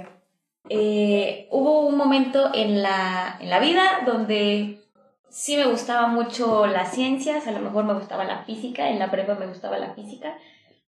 Eh, 0.69 1.49
hubo 1.51 1.87
un 1.87 1.97
momento 1.97 2.51
en 2.53 2.83
la, 2.83 3.39
en 3.41 3.49
la 3.49 3.61
vida 3.61 4.03
donde 4.05 4.81
sí 5.29 5.57
me 5.57 5.67
gustaba 5.67 6.09
mucho 6.09 6.67
las 6.67 6.93
ciencias, 6.93 7.47
a 7.47 7.53
lo 7.53 7.61
mejor 7.61 7.85
me 7.85 7.95
gustaba 7.95 8.25
la 8.25 8.45
física, 8.45 8.91
en 8.91 8.99
la 8.99 9.11
prepa 9.11 9.35
me 9.35 9.47
gustaba 9.47 9.79
la 9.79 9.95
física, 9.95 10.37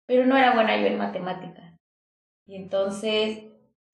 pero 0.06 0.26
no 0.26 0.36
era 0.36 0.54
buena 0.54 0.76
yo 0.76 0.86
en 0.86 0.98
matemáticas. 0.98 1.76
Y 2.46 2.56
entonces 2.56 3.44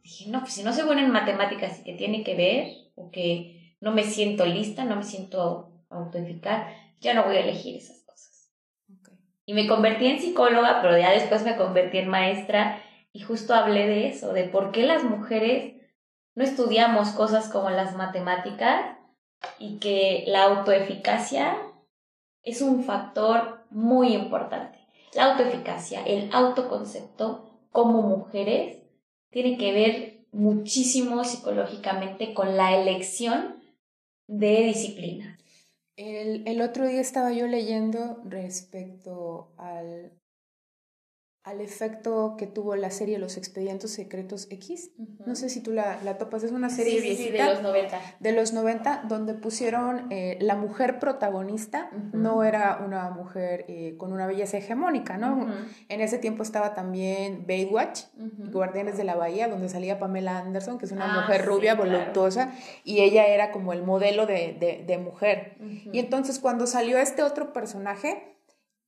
dije, 0.04 0.30
no, 0.30 0.40
pues 0.40 0.52
si 0.52 0.62
no 0.62 0.72
soy 0.72 0.84
buena 0.84 1.02
en 1.02 1.10
matemáticas 1.10 1.80
y 1.80 1.84
que 1.84 1.94
tiene 1.94 2.22
que 2.22 2.36
ver, 2.36 2.68
o 2.94 3.10
que 3.10 3.76
no 3.80 3.90
me 3.90 4.04
siento 4.04 4.46
lista, 4.46 4.84
no 4.84 4.96
me 4.96 5.02
siento 5.02 5.72
autoeficaz, 5.88 6.68
ya 7.00 7.14
no 7.14 7.24
voy 7.24 7.36
a 7.36 7.40
elegir 7.40 7.76
esas 7.76 8.04
Y 9.46 9.54
me 9.54 9.66
convertí 9.66 10.06
en 10.06 10.20
psicóloga, 10.20 10.80
pero 10.82 10.96
ya 10.96 11.10
después 11.10 11.42
me 11.42 11.56
convertí 11.56 11.98
en 11.98 12.08
maestra 12.08 12.80
y 13.12 13.20
justo 13.20 13.54
hablé 13.54 13.86
de 13.86 14.08
eso, 14.08 14.32
de 14.32 14.44
por 14.44 14.72
qué 14.72 14.84
las 14.84 15.04
mujeres 15.04 15.74
no 16.34 16.44
estudiamos 16.44 17.10
cosas 17.10 17.48
como 17.48 17.70
las 17.70 17.96
matemáticas 17.96 18.98
y 19.58 19.78
que 19.78 20.24
la 20.26 20.44
autoeficacia 20.44 21.56
es 22.42 22.60
un 22.60 22.84
factor 22.84 23.64
muy 23.70 24.14
importante. 24.14 24.78
La 25.14 25.32
autoeficacia, 25.32 26.02
el 26.04 26.30
autoconcepto 26.32 27.60
como 27.70 28.02
mujeres, 28.02 28.83
tiene 29.34 29.58
que 29.58 29.72
ver 29.72 30.26
muchísimo 30.30 31.24
psicológicamente 31.24 32.34
con 32.34 32.56
la 32.56 32.80
elección 32.80 33.56
de 34.28 34.62
disciplina. 34.66 35.36
El, 35.96 36.46
el 36.46 36.62
otro 36.62 36.86
día 36.86 37.00
estaba 37.00 37.32
yo 37.32 37.48
leyendo 37.48 38.22
respecto 38.24 39.52
al 39.56 40.12
al 41.44 41.60
efecto 41.60 42.36
que 42.38 42.46
tuvo 42.46 42.74
la 42.74 42.90
serie 42.90 43.18
Los 43.18 43.36
Expedientes 43.36 43.92
Secretos 43.92 44.46
X. 44.50 44.92
No 45.26 45.34
sé 45.34 45.50
si 45.50 45.60
tú 45.60 45.72
la, 45.72 45.98
la 46.02 46.16
topas, 46.16 46.42
es 46.42 46.52
una 46.52 46.70
serie 46.70 47.02
de 47.02 47.44
los 47.44 47.62
90. 47.62 48.00
De 48.18 48.32
los 48.32 48.54
90, 48.54 49.04
donde 49.08 49.34
pusieron 49.34 50.10
eh, 50.10 50.38
la 50.40 50.56
mujer 50.56 50.98
protagonista, 50.98 51.90
no 52.14 52.44
era 52.44 52.80
una 52.82 53.10
mujer 53.10 53.66
eh, 53.68 53.94
con 53.98 54.14
una 54.14 54.26
belleza 54.26 54.56
hegemónica, 54.56 55.18
¿no? 55.18 55.46
En 55.90 56.00
ese 56.00 56.16
tiempo 56.16 56.42
estaba 56.42 56.72
también 56.72 57.44
Baywatch, 57.46 58.04
Guardianes 58.50 58.96
de 58.96 59.04
la 59.04 59.14
Bahía, 59.14 59.46
donde 59.46 59.68
salía 59.68 59.98
Pamela 59.98 60.38
Anderson, 60.38 60.78
que 60.78 60.86
es 60.86 60.92
una 60.92 61.12
ah, 61.12 61.20
mujer 61.20 61.44
rubia, 61.44 61.74
voluptuosa, 61.74 62.52
y 62.84 63.00
ella 63.00 63.26
era 63.26 63.50
como 63.50 63.74
el 63.74 63.82
modelo 63.82 64.24
de, 64.24 64.56
de, 64.58 64.82
de 64.86 64.98
mujer. 64.98 65.58
Y 65.92 65.98
entonces 65.98 66.38
cuando 66.38 66.66
salió 66.66 66.96
este 66.96 67.22
otro 67.22 67.52
personaje, 67.52 68.34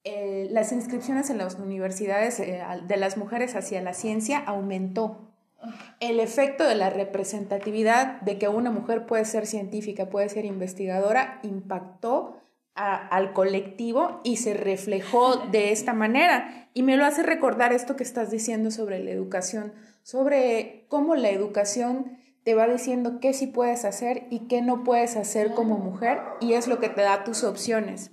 eh, 0.08 0.46
las 0.52 0.70
inscripciones 0.70 1.30
en 1.30 1.38
las 1.38 1.56
universidades 1.56 2.38
eh, 2.38 2.62
de 2.86 2.96
las 2.96 3.16
mujeres 3.16 3.56
hacia 3.56 3.82
la 3.82 3.92
ciencia 3.92 4.38
aumentó. 4.38 5.32
El 5.98 6.20
efecto 6.20 6.62
de 6.62 6.76
la 6.76 6.90
representatividad 6.90 8.20
de 8.20 8.38
que 8.38 8.46
una 8.46 8.70
mujer 8.70 9.04
puede 9.04 9.24
ser 9.24 9.46
científica, 9.46 10.08
puede 10.08 10.28
ser 10.28 10.44
investigadora, 10.44 11.40
impactó 11.42 12.36
al 12.74 13.32
colectivo 13.32 14.20
y 14.22 14.36
se 14.36 14.54
reflejó 14.54 15.38
de 15.38 15.72
esta 15.72 15.92
manera. 15.92 16.68
Y 16.72 16.84
me 16.84 16.96
lo 16.96 17.04
hace 17.04 17.24
recordar 17.24 17.72
esto 17.72 17.96
que 17.96 18.04
estás 18.04 18.30
diciendo 18.30 18.70
sobre 18.70 19.02
la 19.02 19.10
educación, 19.10 19.72
sobre 20.04 20.84
cómo 20.88 21.16
la 21.16 21.30
educación 21.30 22.16
te 22.44 22.54
va 22.54 22.68
diciendo 22.68 23.18
qué 23.20 23.32
sí 23.32 23.48
puedes 23.48 23.84
hacer 23.84 24.28
y 24.30 24.46
qué 24.46 24.62
no 24.62 24.84
puedes 24.84 25.16
hacer 25.16 25.52
como 25.52 25.78
mujer 25.78 26.20
y 26.40 26.52
es 26.52 26.68
lo 26.68 26.78
que 26.78 26.90
te 26.90 27.00
da 27.00 27.24
tus 27.24 27.42
opciones. 27.42 28.12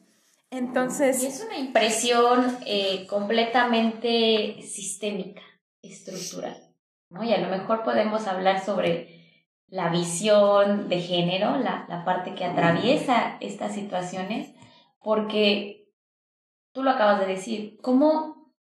Entonces... 0.54 1.24
Y 1.24 1.28
es 1.28 1.44
una 1.44 1.58
impresión 1.58 2.58
eh, 2.66 3.08
completamente 3.08 4.62
sistémica, 4.62 5.42
estructural, 5.82 6.76
¿no? 7.10 7.24
Y 7.24 7.34
a 7.34 7.40
lo 7.40 7.50
mejor 7.50 7.84
podemos 7.84 8.28
hablar 8.28 8.64
sobre 8.64 9.42
la 9.68 9.90
visión 9.90 10.90
de 10.90 11.02
género, 11.02 11.58
la, 11.58 11.86
la 11.90 12.06
parte 12.06 12.36
que 12.36 12.46
atraviesa 12.46 13.38
estas 13.40 13.74
situaciones, 13.74 14.54
porque 15.00 15.90
tú 16.72 16.84
lo 16.84 16.92
acabas 16.92 17.20
de 17.20 17.26
decir, 17.26 17.80
¿cómo 17.82 18.54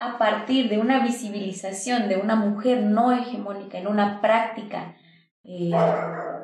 a 0.00 0.18
partir 0.18 0.68
de 0.68 0.78
una 0.78 1.00
visibilización 1.00 2.10
de 2.10 2.18
una 2.18 2.36
mujer 2.36 2.82
no 2.82 3.10
hegemónica 3.10 3.78
en 3.78 3.86
una 3.86 4.20
práctica 4.20 4.96
eh, 5.44 5.72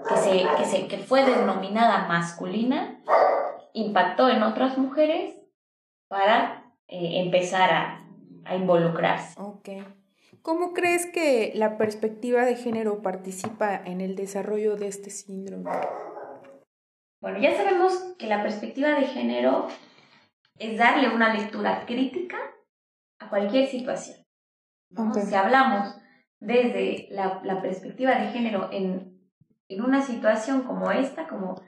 que, 0.08 0.16
se, 0.16 0.46
que, 0.56 0.64
se, 0.64 0.88
que 0.88 0.96
fue 0.96 1.26
denominada 1.26 2.08
masculina, 2.08 3.02
impactó 3.74 4.30
en 4.30 4.42
otras 4.42 4.78
mujeres 4.78 5.36
para 6.08 6.72
eh, 6.88 7.20
empezar 7.22 7.70
a, 7.70 8.08
a 8.44 8.56
involucrarse. 8.56 9.38
Ok. 9.38 9.68
¿Cómo 10.40 10.72
crees 10.72 11.06
que 11.06 11.52
la 11.54 11.76
perspectiva 11.76 12.44
de 12.44 12.56
género 12.56 13.02
participa 13.02 13.76
en 13.76 14.00
el 14.00 14.14
desarrollo 14.14 14.76
de 14.76 14.88
este 14.88 15.10
síndrome? 15.10 15.70
Bueno, 17.20 17.38
ya 17.38 17.56
sabemos 17.56 18.14
que 18.18 18.26
la 18.26 18.42
perspectiva 18.42 18.90
de 18.90 19.06
género 19.06 19.68
es 20.58 20.78
darle 20.78 21.14
una 21.14 21.34
lectura 21.34 21.84
crítica 21.86 22.36
a 23.18 23.28
cualquier 23.28 23.66
situación. 23.68 24.18
Si 25.26 25.34
hablamos 25.34 25.96
desde 26.38 27.08
la, 27.10 27.40
la, 27.42 27.62
perspectiva 27.62 28.14
de 28.16 28.28
género 28.28 28.68
en, 28.70 29.18
en 29.68 29.82
una 29.82 30.02
situación 30.02 30.62
como 30.62 30.90
esta, 30.90 31.26
como 31.26 31.60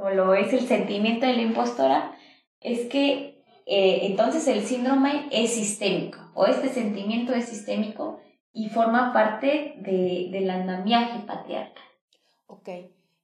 como 0.00 0.14
lo 0.14 0.34
es 0.34 0.52
el 0.52 0.66
sentimiento 0.66 1.26
de 1.26 1.34
la 1.34 1.42
impostora, 1.42 2.16
es 2.60 2.86
que 2.86 3.44
eh, 3.66 4.00
entonces 4.06 4.48
el 4.48 4.62
síndrome 4.62 5.28
es 5.30 5.54
sistémico 5.54 6.18
o 6.34 6.46
este 6.46 6.68
sentimiento 6.68 7.34
es 7.34 7.46
sistémico 7.46 8.18
y 8.52 8.70
forma 8.70 9.12
parte 9.12 9.74
de, 9.78 10.28
del 10.32 10.50
andamiaje 10.50 11.20
patriarcal. 11.26 11.84
Ok. 12.46 12.68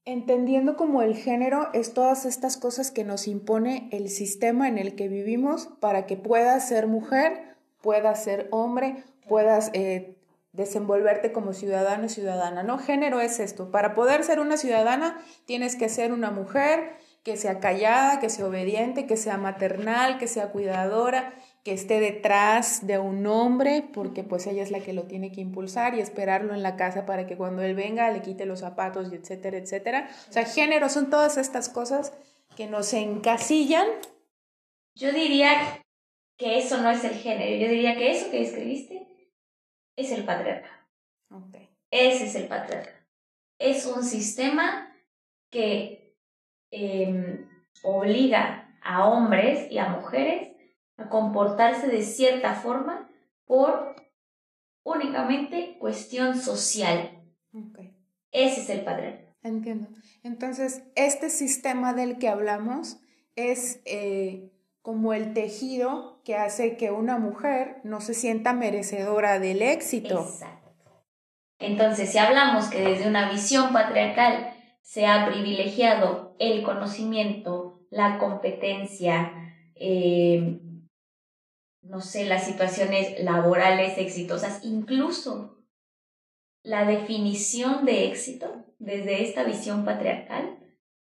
Entendiendo 0.05 0.77
como 0.77 1.03
el 1.03 1.17
género 1.17 1.69
es 1.73 1.95
todas 1.95 2.27
estas 2.27 2.57
cosas 2.57 2.93
que 2.93 3.05
nos 3.05 3.27
impone 3.27 3.89
el 3.91 4.09
sistema 4.09 4.69
en 4.69 4.79
el 4.79 4.95
que 4.95 5.09
vivimos 5.09 5.69
para 5.81 6.07
que 6.07 6.17
puedas 6.17 6.69
ser 6.69 6.87
mujer, 6.87 7.57
puedas 7.83 8.23
ser 8.23 8.49
hombre, 8.53 9.03
puedas 9.27 9.71
eh, 9.73 10.16
desenvolverte 10.57 11.33
como 11.33 11.53
ciudadano 11.53 12.07
y 12.07 12.09
ciudadana, 12.09 12.63
¿no? 12.63 12.79
Género 12.79 13.21
es 13.21 13.39
esto. 13.41 13.71
Para 13.71 13.95
poder 13.95 14.25
ser 14.25 14.41
una 14.41 14.57
ciudadana 14.57 15.23
tienes 15.45 15.77
que 15.77 15.89
ser 15.89 16.13
una 16.13 16.31
mujer 16.31 16.95
que 17.23 17.37
sea 17.37 17.61
callada, 17.61 18.21
que 18.21 18.31
sea 18.31 18.47
obediente, 18.47 19.07
que 19.07 19.17
sea 19.17 19.37
maternal, 19.37 20.17
que 20.19 20.29
sea 20.29 20.53
cuidadora, 20.53 21.35
que 21.65 21.73
esté 21.73 21.99
detrás 21.99 22.87
de 22.87 22.99
un 22.99 23.27
hombre, 23.27 23.85
porque 23.93 24.23
pues 24.23 24.47
ella 24.47 24.63
es 24.63 24.71
la 24.71 24.79
que 24.79 24.93
lo 24.93 25.09
tiene 25.09 25.33
que 25.33 25.41
impulsar 25.41 25.95
y 25.95 26.01
esperarlo 26.01 26.55
en 26.55 26.63
la 26.63 26.77
casa 26.77 27.05
para 27.05 27.27
que 27.27 27.37
cuando 27.37 27.63
él 27.63 27.75
venga 27.75 28.11
le 28.13 28.23
quite 28.23 28.47
los 28.47 28.61
zapatos 28.61 29.13
y 29.13 29.17
etcétera, 29.17 29.59
etcétera. 29.59 30.09
O 30.29 30.33
sea, 30.33 30.45
género 30.45 30.89
son 30.89 31.11
todas 31.11 31.37
estas 31.37 31.69
cosas 31.69 32.13
que 32.57 32.69
nos 32.69 32.93
encasillan. 32.95 33.87
Yo 34.95 35.13
diría 35.13 35.51
que 36.39 36.59
eso 36.59 36.79
no 36.79 36.91
es 36.91 37.03
el 37.03 37.15
género, 37.15 37.57
yo 37.57 37.69
diría 37.69 37.97
que 37.97 38.13
eso 38.13 38.31
que 38.31 38.43
escribiste 38.43 38.96
es 39.97 40.13
el 40.13 40.25
patriarca. 40.25 40.71
Ese 41.91 42.27
es 42.27 42.35
el 42.35 42.49
patriarca. 42.49 42.93
Es 43.59 43.87
un 43.87 44.05
sistema 44.05 44.95
que 45.51 46.15
em, 46.71 47.49
obliga 47.83 48.79
a 48.83 49.09
hombres 49.09 49.71
y 49.71 49.79
a 49.79 49.89
mujeres 49.89 50.53
a 50.97 51.09
comportarse 51.09 51.89
de 51.89 52.03
cierta 52.03 52.55
forma 52.55 53.11
por 53.45 53.97
únicamente 54.85 55.77
cuestión 55.79 56.39
social. 56.39 57.23
Ese 58.31 58.61
es 58.61 58.69
el 58.71 58.85
patriarca. 58.85 59.35
Entiendo. 59.43 59.89
Entonces, 60.23 60.83
este 60.97 61.31
sistema 61.31 61.95
del 61.95 62.19
que 62.19 62.29
hablamos 62.29 62.99
es 63.37 63.81
eh, 63.85 64.51
como 64.87 65.15
el 65.15 65.35
tejido 65.35 66.21
que 66.25 66.37
hace 66.37 66.77
que 66.77 66.93
una 66.93 67.19
mujer 67.19 67.79
no 67.83 68.01
se 68.01 68.15
sienta 68.15 68.53
merecedora 68.53 69.41
del 69.41 69.61
éxito. 69.61 70.21
Exacto. 70.21 71.03
Entonces, 71.59 72.13
si 72.13 72.19
hablamos 72.19 72.67
que 72.67 72.83
desde 72.83 73.09
una 73.09 73.29
visión 73.33 73.73
patriarcal 73.73 74.55
se 74.83 75.09
ha 75.09 75.27
privilegiado 75.27 76.37
el 76.39 76.63
conocimiento, 76.63 77.81
la 77.91 78.19
competencia, 78.19 79.33
eh, 79.75 80.61
no 81.83 82.01
sé, 82.01 82.25
las 82.27 82.45
situaciones 82.45 83.25
laborales 83.25 83.99
exitosas, 83.99 84.61
incluso 84.63 85.65
la 86.63 86.85
definición 86.85 87.85
de 87.87 88.07
éxito 88.07 88.65
desde 88.79 89.25
esta 89.25 89.43
visión 89.43 89.85
patriarcal, 89.85 90.61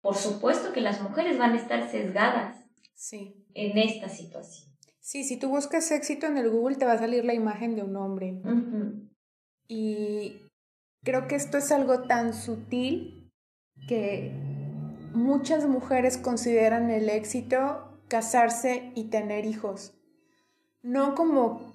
por 0.02 0.16
supuesto 0.16 0.74
que 0.74 0.82
las 0.82 1.00
mujeres 1.02 1.38
van 1.38 1.54
a 1.54 1.58
estar 1.58 1.90
sesgadas 1.90 2.61
sí. 3.02 3.34
en 3.56 3.78
esta 3.78 4.10
situación. 4.10 4.70
Sí, 5.00 5.24
si 5.24 5.38
tú 5.38 5.50
buscas 5.50 5.90
éxito 5.92 6.28
en 6.28 6.38
el 6.38 6.50
Google 6.50 6.76
te 6.76 6.86
va 6.86 6.94
a 6.94 7.00
salir 7.00 7.26
la 7.26 7.34
imagen 7.34 7.76
de 7.76 7.82
un 7.82 7.96
hombre. 7.96 8.40
Y 9.68 10.38
creo 11.04 11.28
que 11.28 11.36
esto 11.36 11.58
es 11.58 11.72
algo 11.72 12.04
tan 12.04 12.34
sutil 12.34 13.32
que 13.88 14.32
muchas 15.14 15.68
mujeres 15.68 16.18
consideran 16.18 16.92
el 16.92 17.10
éxito 17.10 18.00
casarse 18.08 18.92
y 18.94 19.06
tener 19.06 19.46
hijos. 19.46 19.94
No 20.84 21.16
como, 21.16 21.74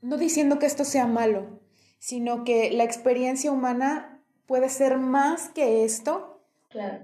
no 0.00 0.16
diciendo 0.16 0.58
que 0.58 0.66
esto 0.66 0.84
sea 0.84 1.06
malo, 1.06 1.60
sino 1.98 2.44
que 2.44 2.70
la 2.70 2.84
experiencia 2.84 3.52
humana 3.52 4.24
puede 4.46 4.70
ser 4.70 4.96
más 4.96 5.50
que 5.50 5.84
esto 5.84 6.40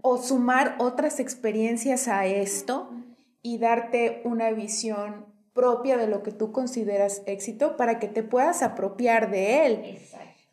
o 0.02 0.17
sumar 0.17 0.76
otras 0.79 1.21
experiencias 1.21 2.09
a 2.09 2.26
esto 2.26 2.90
y 3.43 3.59
darte 3.59 4.21
una 4.25 4.51
visión 4.51 5.27
propia 5.53 5.97
de 5.97 6.07
lo 6.07 6.23
que 6.23 6.33
tú 6.33 6.53
consideras 6.53 7.23
éxito 7.27 7.77
para 7.77 7.99
que 7.99 8.09
te 8.09 8.23
puedas 8.23 8.63
apropiar 8.63 9.31
de 9.31 9.67
él. 9.67 9.99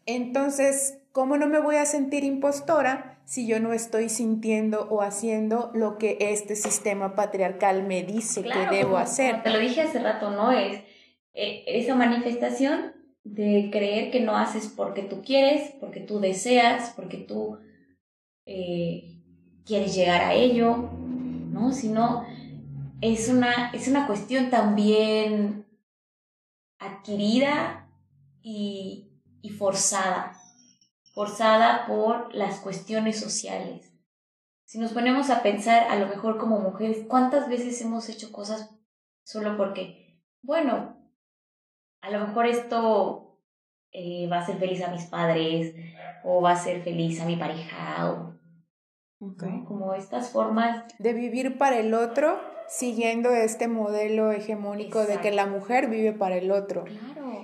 Entonces, 0.05 0.99
¿cómo 1.11 1.37
no 1.37 1.47
me 1.47 1.59
voy 1.59 1.75
a 1.75 1.85
sentir 1.85 2.23
impostora 2.23 3.19
si 3.25 3.45
yo 3.45 3.59
no 3.59 3.73
estoy 3.73 4.09
sintiendo 4.09 4.87
o 4.89 5.01
haciendo 5.01 5.71
lo 5.73 5.97
que 5.97 6.17
este 6.19 6.55
sistema 6.55 7.13
patriarcal 7.15 7.83
me 7.83 8.03
dice 8.03 8.41
que 8.41 8.75
debo 8.75 8.97
hacer? 8.97 9.43
te 9.43 9.49
lo 9.49 9.59
dije 9.59 9.81
hace 9.81 9.99
rato, 9.99 10.31
¿no? 10.31 10.51
Es 10.51 10.81
eh, 11.33 11.63
esa 11.67 11.93
manifestación 11.95 12.93
de 13.23 13.69
creer 13.71 14.11
que 14.11 14.21
no 14.21 14.37
haces 14.37 14.67
porque 14.75 15.03
tú 15.03 15.21
quieres, 15.21 15.73
porque 15.79 15.99
tú 15.99 16.19
deseas, 16.19 16.93
porque 16.95 17.17
tú 17.17 17.59
eh, 18.45 19.21
quieres 19.65 19.93
llegar 19.93 20.21
a 20.21 20.33
ello, 20.33 20.89
¿no? 21.51 21.73
Sino 21.73 22.25
es 23.01 23.29
una, 23.29 23.71
es 23.71 23.87
una 23.87 24.07
cuestión 24.07 24.49
también 24.49 25.65
adquirida 26.79 27.89
y, 28.41 29.21
y 29.41 29.49
forzada, 29.49 30.33
forzada 31.13 31.85
por 31.85 32.33
las 32.33 32.59
cuestiones 32.59 33.19
sociales. 33.19 33.93
Si 34.65 34.79
nos 34.79 34.93
ponemos 34.93 35.29
a 35.29 35.43
pensar, 35.43 35.89
a 35.89 35.95
lo 35.95 36.07
mejor 36.07 36.37
como 36.37 36.59
mujeres, 36.59 37.05
¿cuántas 37.07 37.47
veces 37.47 37.79
hemos 37.81 38.09
hecho 38.09 38.31
cosas 38.31 38.75
solo 39.23 39.55
porque, 39.57 40.21
bueno, 40.41 40.97
a 42.01 42.09
lo 42.09 42.19
mejor 42.27 42.47
esto 42.47 43.39
eh, 43.91 44.27
va 44.27 44.39
a 44.39 44.45
ser 44.45 44.57
feliz 44.57 44.83
a 44.83 44.91
mis 44.91 45.05
padres 45.05 45.75
o 46.23 46.41
va 46.41 46.51
a 46.51 46.57
ser 46.57 46.81
feliz 46.83 47.21
a 47.21 47.25
mi 47.25 47.35
pareja 47.35 48.11
o 48.11 48.37
como 49.65 49.95
estas 49.95 50.29
formas 50.29 50.85
de 50.99 51.13
vivir 51.13 51.57
para 51.57 51.79
el 51.79 51.93
otro 51.93 52.39
siguiendo 52.69 53.29
este 53.31 53.67
modelo 53.67 54.31
hegemónico 54.31 55.05
de 55.05 55.19
que 55.19 55.31
la 55.31 55.45
mujer 55.45 55.89
vive 55.89 56.13
para 56.13 56.35
el 56.35 56.51
otro. 56.51 56.85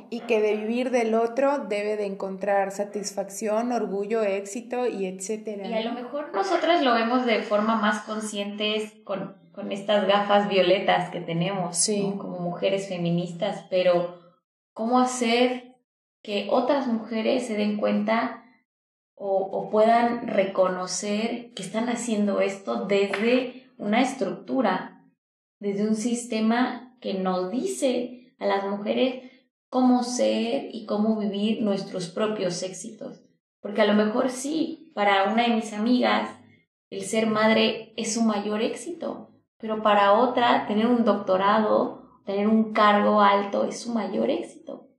Y 0.10 0.22
que 0.22 0.42
de 0.42 0.56
vivir 0.56 0.92
del 0.92 1.15
otro 1.15 1.60
debe 1.68 1.98
de 1.98 2.06
encontrar 2.06 2.72
satisfacción, 2.72 3.72
orgullo, 3.72 4.22
éxito 4.22 4.86
y 4.86 5.08
etcétera. 5.08 5.68
Y 5.68 5.74
a 5.74 5.82
lo 5.82 5.94
mejor 5.94 6.32
nosotras 6.34 6.84
lo 6.84 6.94
vemos 6.94 7.25
de 7.25 7.42
forma 7.42 7.75
más 7.77 8.03
conscientes 8.03 8.94
con, 9.03 9.36
con 9.53 9.72
estas 9.72 10.08
gafas 10.08 10.50
violetas 10.50 11.10
que 11.10 11.20
tenemos 11.20 11.88
como 12.20 12.39
mujeres 12.39 12.89
feministas, 12.89 13.65
pero 13.70 14.20
¿cómo 14.74 15.00
hacer 15.00 15.74
que 16.22 16.48
otras 16.50 16.88
mujeres 16.88 17.48
se 17.48 17.56
den 17.56 17.77
cuenta 17.77 18.44
o, 19.15 19.70
puedan 19.70 20.27
reconocer 20.27 21.53
que 21.53 21.63
están 21.63 21.88
haciendo 21.88 22.42
esto 22.42 22.86
desde 22.86 23.72
una 23.77 24.01
estructura, 24.01 24.93
desde 25.63 25.88
un 25.88 25.96
sistema 25.96 26.93
que 27.00 27.13
nos 27.13 27.50
dice 27.50 28.36
a 28.38 28.46
las 28.46 28.65
mujeres 28.65 29.32
cómo 29.70 30.03
ser 30.03 30.67
y 30.74 30.86
cómo 30.86 31.17
vivir 31.17 31.62
nuestros 31.62 32.10
propios 32.10 32.62
éxitos. 32.63 33.24
Porque 33.62 33.82
a 33.82 33.86
lo 33.86 33.93
mejor 33.93 34.29
sí, 34.29 34.91
para 34.93 35.32
una 35.32 35.43
de 35.43 35.55
mis 35.55 35.72
amigas, 35.72 36.29
el 36.89 37.03
ser 37.03 37.27
madre 37.27 37.93
es 37.96 38.13
su 38.13 38.24
mayor 38.24 38.62
éxito, 38.62 39.32
pero 39.58 39.82
para 39.82 40.12
otra, 40.20 40.67
tener 40.67 40.86
un 40.86 41.05
doctorado, 41.05 42.20
tener 42.25 42.50
un 42.50 42.74
cargo 42.74 43.22
alto 43.22 43.63
es 43.63 43.79
su 43.79 43.93
mayor 43.93 44.29
éxito. 44.29 44.89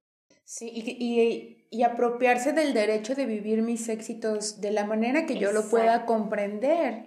Sí, 0.44 0.70
y, 0.72 1.66
y 1.70 1.82
apropiarse 1.82 2.54
del 2.54 2.72
derecho 2.72 3.14
de 3.14 3.26
vivir 3.26 3.60
mis 3.60 3.90
éxitos 3.90 4.62
de 4.62 4.70
la 4.70 4.86
manera 4.86 5.26
que 5.26 5.36
yo 5.36 5.52
lo 5.52 5.68
pueda 5.68 6.06
comprender. 6.06 7.04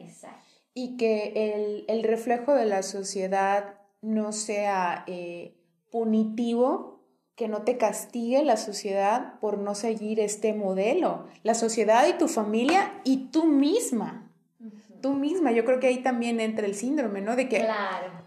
Y 0.79 0.95
que 0.95 1.85
el, 1.87 2.03
reflejo 2.03 2.53
de 2.53 2.67
la 2.67 2.83
sociedad 2.83 3.79
no 4.03 4.31
sea 4.31 5.05
eh, 5.07 5.55
punitivo, 5.89 7.01
que 7.35 7.47
no 7.47 7.63
te 7.63 7.77
castigue 7.77 8.43
la 8.43 8.57
sociedad 8.57 9.39
por 9.39 9.57
no 9.57 9.73
seguir 9.73 10.19
este 10.19 10.53
modelo. 10.53 11.25
La 11.41 11.55
sociedad 11.55 12.07
y 12.07 12.13
tu 12.13 12.27
familia 12.27 12.93
y 13.03 13.31
tú 13.31 13.45
misma. 13.45 14.29
Tú 15.01 15.13
misma. 15.13 15.51
Yo 15.51 15.65
creo 15.65 15.79
que 15.79 15.87
ahí 15.87 16.03
también 16.03 16.39
entra 16.39 16.67
el 16.67 16.75
síndrome, 16.75 17.21
¿no? 17.21 17.35
De 17.35 17.49
que 17.49 17.67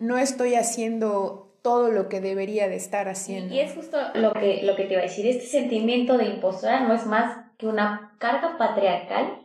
no 0.00 0.18
estoy 0.18 0.56
haciendo 0.56 1.54
todo 1.62 1.92
lo 1.92 2.08
que 2.08 2.20
debería 2.20 2.66
de 2.66 2.74
estar 2.74 3.08
haciendo. 3.08 3.54
Y 3.54 3.60
es 3.60 3.74
justo 3.76 3.96
lo 4.14 4.32
que, 4.32 4.64
lo 4.64 4.74
que 4.74 4.86
te 4.86 4.94
iba 4.94 5.02
a 5.02 5.04
decir, 5.04 5.24
este 5.28 5.46
sentimiento 5.46 6.18
de 6.18 6.26
impostora 6.26 6.80
no 6.80 6.94
es 6.94 7.06
más 7.06 7.44
que 7.58 7.68
una 7.68 8.16
carga 8.18 8.58
patriarcal 8.58 9.38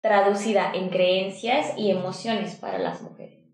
traducida 0.00 0.72
en 0.74 0.90
creencias 0.90 1.74
y 1.76 1.90
emociones 1.90 2.54
para 2.56 2.78
las 2.78 3.02
mujeres. 3.02 3.44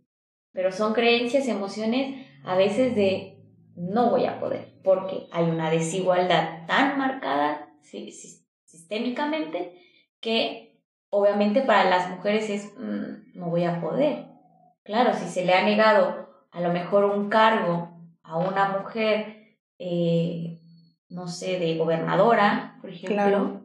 Pero 0.52 0.72
son 0.72 0.92
creencias, 0.92 1.48
emociones 1.48 2.26
a 2.44 2.56
veces 2.56 2.94
de 2.94 3.42
no 3.76 4.10
voy 4.10 4.26
a 4.26 4.38
poder, 4.38 4.74
porque 4.84 5.26
hay 5.32 5.44
una 5.44 5.70
desigualdad 5.70 6.66
tan 6.66 6.98
marcada 6.98 7.68
sistémicamente 7.82 9.80
que 10.20 10.80
obviamente 11.10 11.62
para 11.62 11.88
las 11.88 12.10
mujeres 12.10 12.50
es 12.50 12.72
mm, 12.78 13.38
no 13.38 13.50
voy 13.50 13.64
a 13.64 13.80
poder. 13.80 14.26
Claro, 14.84 15.14
si 15.14 15.26
se 15.26 15.44
le 15.44 15.54
ha 15.54 15.64
negado 15.64 16.28
a 16.50 16.60
lo 16.60 16.72
mejor 16.72 17.04
un 17.04 17.28
cargo 17.28 17.90
a 18.22 18.38
una 18.38 18.78
mujer, 18.78 19.58
eh, 19.78 20.60
no 21.08 21.26
sé, 21.26 21.58
de 21.58 21.76
gobernadora, 21.76 22.78
por 22.80 22.90
ejemplo, 22.90 23.63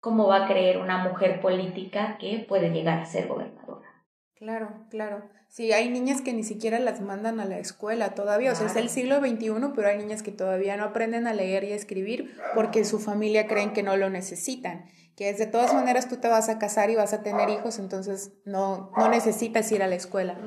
¿cómo 0.00 0.26
va 0.26 0.44
a 0.44 0.48
creer 0.48 0.78
una 0.78 1.04
mujer 1.04 1.40
política 1.40 2.16
que 2.18 2.44
puede 2.48 2.70
llegar 2.70 2.98
a 2.98 3.06
ser 3.06 3.28
gobernadora? 3.28 3.88
Claro, 4.34 4.70
claro. 4.88 5.22
Sí, 5.48 5.72
hay 5.72 5.90
niñas 5.90 6.22
que 6.22 6.32
ni 6.32 6.44
siquiera 6.44 6.78
las 6.78 7.00
mandan 7.00 7.40
a 7.40 7.44
la 7.44 7.58
escuela 7.58 8.14
todavía. 8.14 8.52
O 8.52 8.54
sea, 8.54 8.66
es 8.66 8.76
el 8.76 8.88
siglo 8.88 9.18
XXI, 9.18 9.72
pero 9.74 9.88
hay 9.88 9.98
niñas 9.98 10.22
que 10.22 10.30
todavía 10.30 10.76
no 10.76 10.84
aprenden 10.84 11.26
a 11.26 11.34
leer 11.34 11.64
y 11.64 11.72
a 11.72 11.76
escribir 11.76 12.34
porque 12.54 12.84
su 12.84 13.00
familia 13.00 13.46
creen 13.46 13.72
que 13.72 13.82
no 13.82 13.96
lo 13.96 14.08
necesitan. 14.08 14.84
Que 15.16 15.28
es 15.28 15.38
de 15.38 15.46
todas 15.46 15.74
maneras 15.74 16.08
tú 16.08 16.16
te 16.16 16.28
vas 16.28 16.48
a 16.48 16.58
casar 16.58 16.88
y 16.88 16.94
vas 16.94 17.12
a 17.12 17.22
tener 17.22 17.50
hijos, 17.50 17.78
entonces 17.78 18.32
no, 18.44 18.92
no 18.96 19.08
necesitas 19.08 19.70
ir 19.72 19.82
a 19.82 19.88
la 19.88 19.96
escuela. 19.96 20.38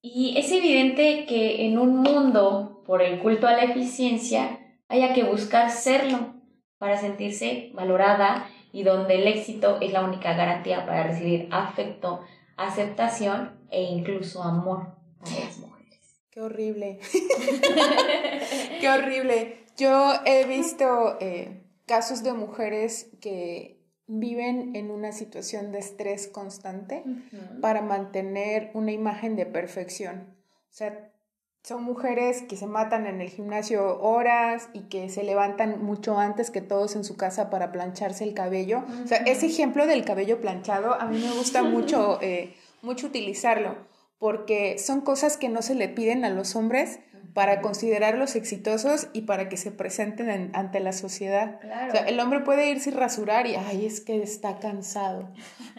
Y 0.00 0.36
es 0.38 0.50
evidente 0.50 1.26
que 1.26 1.66
en 1.66 1.78
un 1.78 1.98
mundo 1.98 2.82
por 2.86 3.02
el 3.02 3.20
culto 3.20 3.46
a 3.46 3.52
la 3.52 3.64
eficiencia 3.64 4.58
haya 4.88 5.12
que 5.12 5.24
buscar 5.24 5.70
serlo 5.70 6.37
para 6.78 6.98
sentirse 6.98 7.70
valorada 7.74 8.48
y 8.72 8.82
donde 8.82 9.16
el 9.16 9.26
éxito 9.26 9.78
es 9.80 9.92
la 9.92 10.04
única 10.04 10.34
garantía 10.34 10.86
para 10.86 11.04
recibir 11.04 11.48
afecto, 11.50 12.20
aceptación 12.56 13.58
e 13.70 13.82
incluso 13.82 14.42
amor 14.42 14.94
a 15.20 15.44
las 15.44 15.58
mujeres. 15.58 16.20
Qué 16.30 16.40
horrible. 16.40 17.00
Qué 18.80 18.88
horrible. 18.88 19.64
Yo 19.76 20.12
he 20.24 20.46
visto 20.46 21.16
eh, 21.20 21.62
casos 21.86 22.22
de 22.22 22.32
mujeres 22.32 23.10
que 23.20 23.78
viven 24.06 24.74
en 24.74 24.90
una 24.90 25.12
situación 25.12 25.70
de 25.70 25.78
estrés 25.80 26.28
constante 26.28 27.04
para 27.60 27.82
mantener 27.82 28.70
una 28.74 28.92
imagen 28.92 29.36
de 29.36 29.46
perfección. 29.46 30.34
O 30.70 30.72
sea, 30.72 31.07
son 31.68 31.84
mujeres 31.84 32.40
que 32.48 32.56
se 32.56 32.66
matan 32.66 33.06
en 33.06 33.20
el 33.20 33.28
gimnasio 33.28 34.00
horas 34.00 34.70
y 34.72 34.84
que 34.84 35.10
se 35.10 35.22
levantan 35.22 35.84
mucho 35.84 36.16
antes 36.16 36.50
que 36.50 36.62
todos 36.62 36.96
en 36.96 37.04
su 37.04 37.18
casa 37.18 37.50
para 37.50 37.72
plancharse 37.72 38.24
el 38.24 38.32
cabello. 38.32 38.84
O 39.04 39.06
sea, 39.06 39.18
ese 39.18 39.44
ejemplo 39.44 39.86
del 39.86 40.02
cabello 40.02 40.40
planchado 40.40 40.94
a 40.94 41.04
mí 41.04 41.18
me 41.18 41.30
gusta 41.30 41.62
mucho, 41.64 42.20
eh, 42.22 42.54
mucho 42.80 43.08
utilizarlo 43.08 43.76
porque 44.18 44.78
son 44.78 45.02
cosas 45.02 45.36
que 45.36 45.50
no 45.50 45.60
se 45.60 45.74
le 45.74 45.90
piden 45.90 46.24
a 46.24 46.30
los 46.30 46.56
hombres 46.56 47.00
para 47.34 47.60
considerarlos 47.60 48.36
exitosos 48.36 49.08
y 49.12 49.22
para 49.22 49.48
que 49.48 49.56
se 49.56 49.70
presenten 49.70 50.50
ante 50.54 50.80
la 50.80 50.92
sociedad. 50.92 51.60
O 51.88 51.92
sea, 51.92 52.02
el 52.08 52.18
hombre 52.20 52.40
puede 52.40 52.70
irse 52.70 52.90
y 52.90 52.92
rasurar 52.92 53.46
y, 53.46 53.54
ay, 53.54 53.86
es 53.86 54.00
que 54.00 54.22
está 54.22 54.58
cansado. 54.58 55.28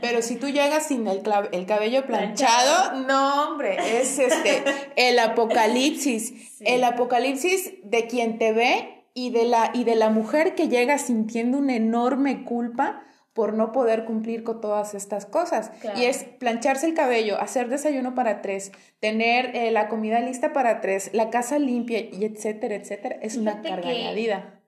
Pero 0.01 0.21
si 0.21 0.35
tú 0.35 0.47
llegas 0.47 0.87
sin 0.87 1.07
el, 1.07 1.21
el 1.51 1.65
cabello 1.65 2.05
planchado, 2.05 3.01
no, 3.07 3.49
hombre, 3.49 3.77
es 3.99 4.19
este, 4.19 4.63
el 4.95 5.19
apocalipsis. 5.19 6.61
El 6.61 6.83
apocalipsis 6.83 7.73
de 7.83 8.07
quien 8.07 8.37
te 8.37 8.53
ve 8.53 9.05
y 9.13 9.31
de, 9.31 9.45
la, 9.45 9.71
y 9.73 9.83
de 9.83 9.95
la 9.95 10.09
mujer 10.09 10.55
que 10.55 10.69
llega 10.69 10.97
sintiendo 10.97 11.57
una 11.57 11.75
enorme 11.75 12.45
culpa 12.45 13.03
por 13.39 13.53
no 13.53 13.71
poder 13.71 14.03
cumplir 14.03 14.43
con 14.43 14.59
todas 14.59 14.93
estas 14.93 15.25
cosas. 15.25 15.71
Y 15.95 16.03
es 16.03 16.25
plancharse 16.25 16.85
el 16.85 16.93
cabello, 16.93 17.39
hacer 17.39 17.69
desayuno 17.69 18.13
para 18.13 18.41
tres, 18.41 18.73
tener 18.99 19.55
eh, 19.55 19.71
la 19.71 19.87
comida 19.87 20.19
lista 20.19 20.51
para 20.51 20.81
tres, 20.81 21.09
la 21.13 21.29
casa 21.29 21.57
limpia 21.57 22.01
y 22.01 22.25
etcétera, 22.25 22.75
etcétera. 22.75 23.15
Es 23.21 23.37
una 23.37 23.61
carga 23.61 23.89
que, 23.89 24.13
vida 24.13 24.59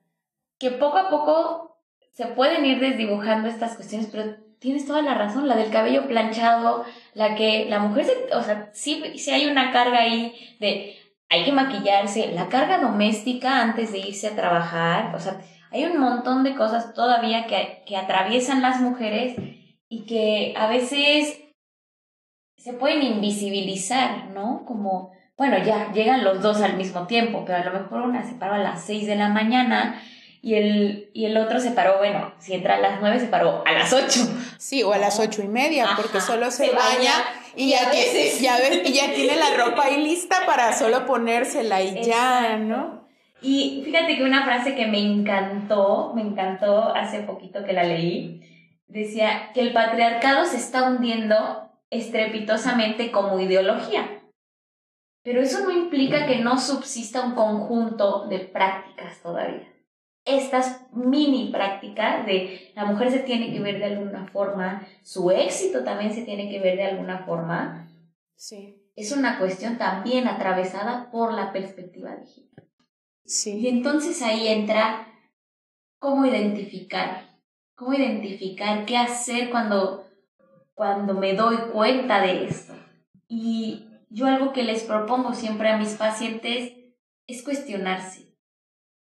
Que 0.58 0.70
poco 0.70 0.96
a 0.96 1.10
poco 1.10 1.82
se 2.12 2.24
pueden 2.28 2.64
ir 2.64 2.80
desdibujando 2.80 3.46
estas 3.46 3.76
cuestiones, 3.76 4.08
pero 4.10 4.36
tienes 4.58 4.86
toda 4.86 5.02
la 5.02 5.12
razón, 5.12 5.48
la 5.48 5.56
del 5.56 5.70
cabello 5.70 6.08
planchado, 6.08 6.86
la 7.12 7.34
que 7.34 7.66
la 7.68 7.78
mujer, 7.78 8.06
se, 8.06 8.34
o 8.34 8.42
sea, 8.42 8.70
sí, 8.72 9.18
sí 9.18 9.32
hay 9.32 9.50
una 9.50 9.70
carga 9.70 9.98
ahí 9.98 10.34
de 10.60 10.96
hay 11.28 11.44
que 11.44 11.52
maquillarse, 11.52 12.32
la 12.32 12.48
carga 12.48 12.78
doméstica 12.78 13.60
antes 13.60 13.92
de 13.92 13.98
irse 13.98 14.28
a 14.28 14.34
trabajar, 14.34 15.14
o 15.14 15.20
sea, 15.20 15.42
hay 15.72 15.84
un 15.84 15.98
montón 15.98 16.44
de 16.44 16.54
cosas 16.54 16.94
todavía 16.94 17.46
que, 17.46 17.82
que 17.86 17.96
atraviesan 17.96 18.62
las 18.62 18.80
mujeres 18.80 19.36
y 19.88 20.04
que 20.06 20.54
a 20.56 20.66
veces 20.66 21.40
se 22.56 22.72
pueden 22.72 23.02
invisibilizar, 23.02 24.28
¿no? 24.28 24.64
Como, 24.66 25.12
bueno, 25.36 25.58
ya 25.58 25.90
llegan 25.92 26.24
los 26.24 26.42
dos 26.42 26.60
al 26.60 26.76
mismo 26.76 27.06
tiempo, 27.06 27.44
pero 27.44 27.58
a 27.58 27.64
lo 27.64 27.72
mejor 27.72 28.02
una 28.02 28.24
se 28.24 28.34
paró 28.34 28.54
a 28.54 28.58
las 28.58 28.84
6 28.84 29.06
de 29.06 29.16
la 29.16 29.28
mañana 29.28 30.00
y 30.42 30.54
el, 30.54 31.10
y 31.14 31.26
el 31.26 31.36
otro 31.36 31.60
se 31.60 31.70
paró, 31.70 31.98
bueno, 31.98 32.34
si 32.40 32.52
entra 32.54 32.74
a 32.74 32.78
las 32.78 33.00
nueve, 33.00 33.20
se 33.20 33.26
paró 33.26 33.62
a 33.64 33.72
las 33.72 33.92
ocho. 33.92 34.28
Sí, 34.58 34.82
o 34.82 34.92
a 34.92 34.98
las 34.98 35.20
ocho 35.20 35.40
y 35.42 35.48
media, 35.48 35.90
porque 35.96 36.20
solo 36.20 36.50
se, 36.50 36.70
baña, 36.70 37.12
y, 37.54 37.70
ya, 37.70 37.90
tiene, 37.90 38.30
ya, 38.40 38.58
y 38.84 38.92
ya 38.92 39.12
tiene 39.12 39.36
la 39.36 39.54
ropa 39.56 39.84
ahí 39.84 40.02
lista 40.02 40.44
para 40.44 40.76
solo 40.76 41.06
ponérsela 41.06 41.80
y 41.82 42.02
ya, 42.04 42.56
¿no? 42.56 43.01
Y 43.42 43.82
fíjate 43.84 44.16
que 44.16 44.24
una 44.24 44.44
frase 44.44 44.76
que 44.76 44.86
me 44.86 45.00
encantó, 45.00 46.12
me 46.14 46.22
encantó 46.22 46.94
hace 46.94 47.22
poquito 47.22 47.64
que 47.64 47.72
la 47.72 47.82
leí, 47.82 48.40
decía 48.86 49.50
que 49.52 49.60
el 49.60 49.72
patriarcado 49.72 50.44
se 50.44 50.58
está 50.58 50.88
hundiendo 50.88 51.70
estrepitosamente 51.90 53.10
como 53.10 53.40
ideología. 53.40 54.22
Pero 55.24 55.40
eso 55.40 55.64
no 55.64 55.70
implica 55.70 56.26
que 56.26 56.38
no 56.38 56.58
subsista 56.58 57.24
un 57.24 57.34
conjunto 57.34 58.26
de 58.28 58.40
prácticas 58.40 59.20
todavía. 59.22 59.68
Estas 60.24 60.86
mini 60.92 61.50
prácticas 61.50 62.24
de 62.26 62.70
la 62.76 62.84
mujer 62.84 63.10
se 63.10 63.20
tiene 63.20 63.52
que 63.52 63.60
ver 63.60 63.78
de 63.78 63.86
alguna 63.86 64.26
forma, 64.28 64.86
su 65.02 65.32
éxito 65.32 65.82
también 65.82 66.12
se 66.12 66.22
tiene 66.22 66.48
que 66.48 66.60
ver 66.60 66.76
de 66.76 66.84
alguna 66.84 67.24
forma. 67.24 67.88
Sí. 68.36 68.78
Es 68.94 69.10
una 69.10 69.38
cuestión 69.38 69.78
también 69.78 70.28
atravesada 70.28 71.10
por 71.10 71.32
la 71.32 71.52
perspectiva 71.52 72.14
digital. 72.16 72.68
Sí. 73.24 73.58
Y 73.58 73.68
entonces 73.68 74.22
ahí 74.22 74.48
entra 74.48 75.08
cómo 75.98 76.26
identificar, 76.26 77.38
cómo 77.74 77.94
identificar 77.94 78.84
qué 78.84 78.96
hacer 78.96 79.50
cuando, 79.50 80.04
cuando 80.74 81.14
me 81.14 81.34
doy 81.34 81.56
cuenta 81.72 82.20
de 82.20 82.46
esto. 82.46 82.74
Y 83.28 83.86
yo 84.10 84.26
algo 84.26 84.52
que 84.52 84.62
les 84.62 84.82
propongo 84.82 85.32
siempre 85.32 85.70
a 85.70 85.78
mis 85.78 85.94
pacientes 85.94 86.72
es 87.26 87.42
cuestionarse. 87.42 88.36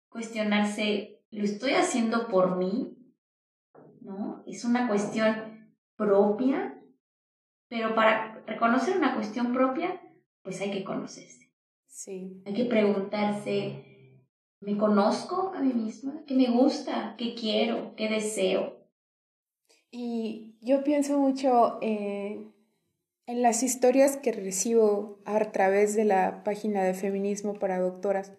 Cuestionarse, 0.09 1.21
¿lo 1.31 1.43
estoy 1.43 1.73
haciendo 1.73 2.27
por 2.27 2.57
mí? 2.57 2.97
¿No? 4.01 4.43
Es 4.45 4.65
una 4.65 4.87
cuestión 4.87 5.73
propia, 5.95 6.79
pero 7.69 7.95
para 7.95 8.41
reconocer 8.45 8.97
una 8.97 9.15
cuestión 9.15 9.53
propia, 9.53 10.01
pues 10.43 10.61
hay 10.61 10.71
que 10.71 10.83
conocerse. 10.83 11.51
Sí. 11.87 12.41
Hay 12.45 12.53
que 12.53 12.65
preguntarse, 12.65 13.88
¿me 14.61 14.77
conozco 14.77 15.53
a 15.55 15.61
mí 15.61 15.73
misma? 15.73 16.23
¿Qué 16.27 16.33
me 16.35 16.49
gusta? 16.49 17.15
¿Qué 17.17 17.35
quiero? 17.35 17.93
¿Qué 17.95 18.09
deseo? 18.09 18.77
Y 19.91 20.55
yo 20.61 20.83
pienso 20.83 21.17
mucho 21.17 21.79
eh, 21.81 22.45
en 23.25 23.41
las 23.41 23.63
historias 23.63 24.17
que 24.17 24.31
recibo 24.31 25.19
a 25.25 25.39
través 25.51 25.95
de 25.95 26.05
la 26.05 26.43
página 26.43 26.83
de 26.83 26.93
Feminismo 26.93 27.55
para 27.55 27.79
Doctoras, 27.79 28.33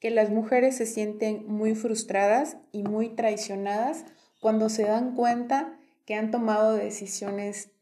que 0.00 0.10
las 0.10 0.30
mujeres 0.30 0.76
se 0.76 0.86
sienten 0.86 1.46
muy 1.46 1.74
frustradas 1.74 2.56
y 2.72 2.82
muy 2.82 3.10
traicionadas 3.10 4.04
cuando 4.40 4.68
se 4.68 4.84
dan 4.84 5.14
cuenta 5.14 5.78
que 6.04 6.14
han 6.14 6.30
tomado 6.30 6.74
decisiones 6.74 7.72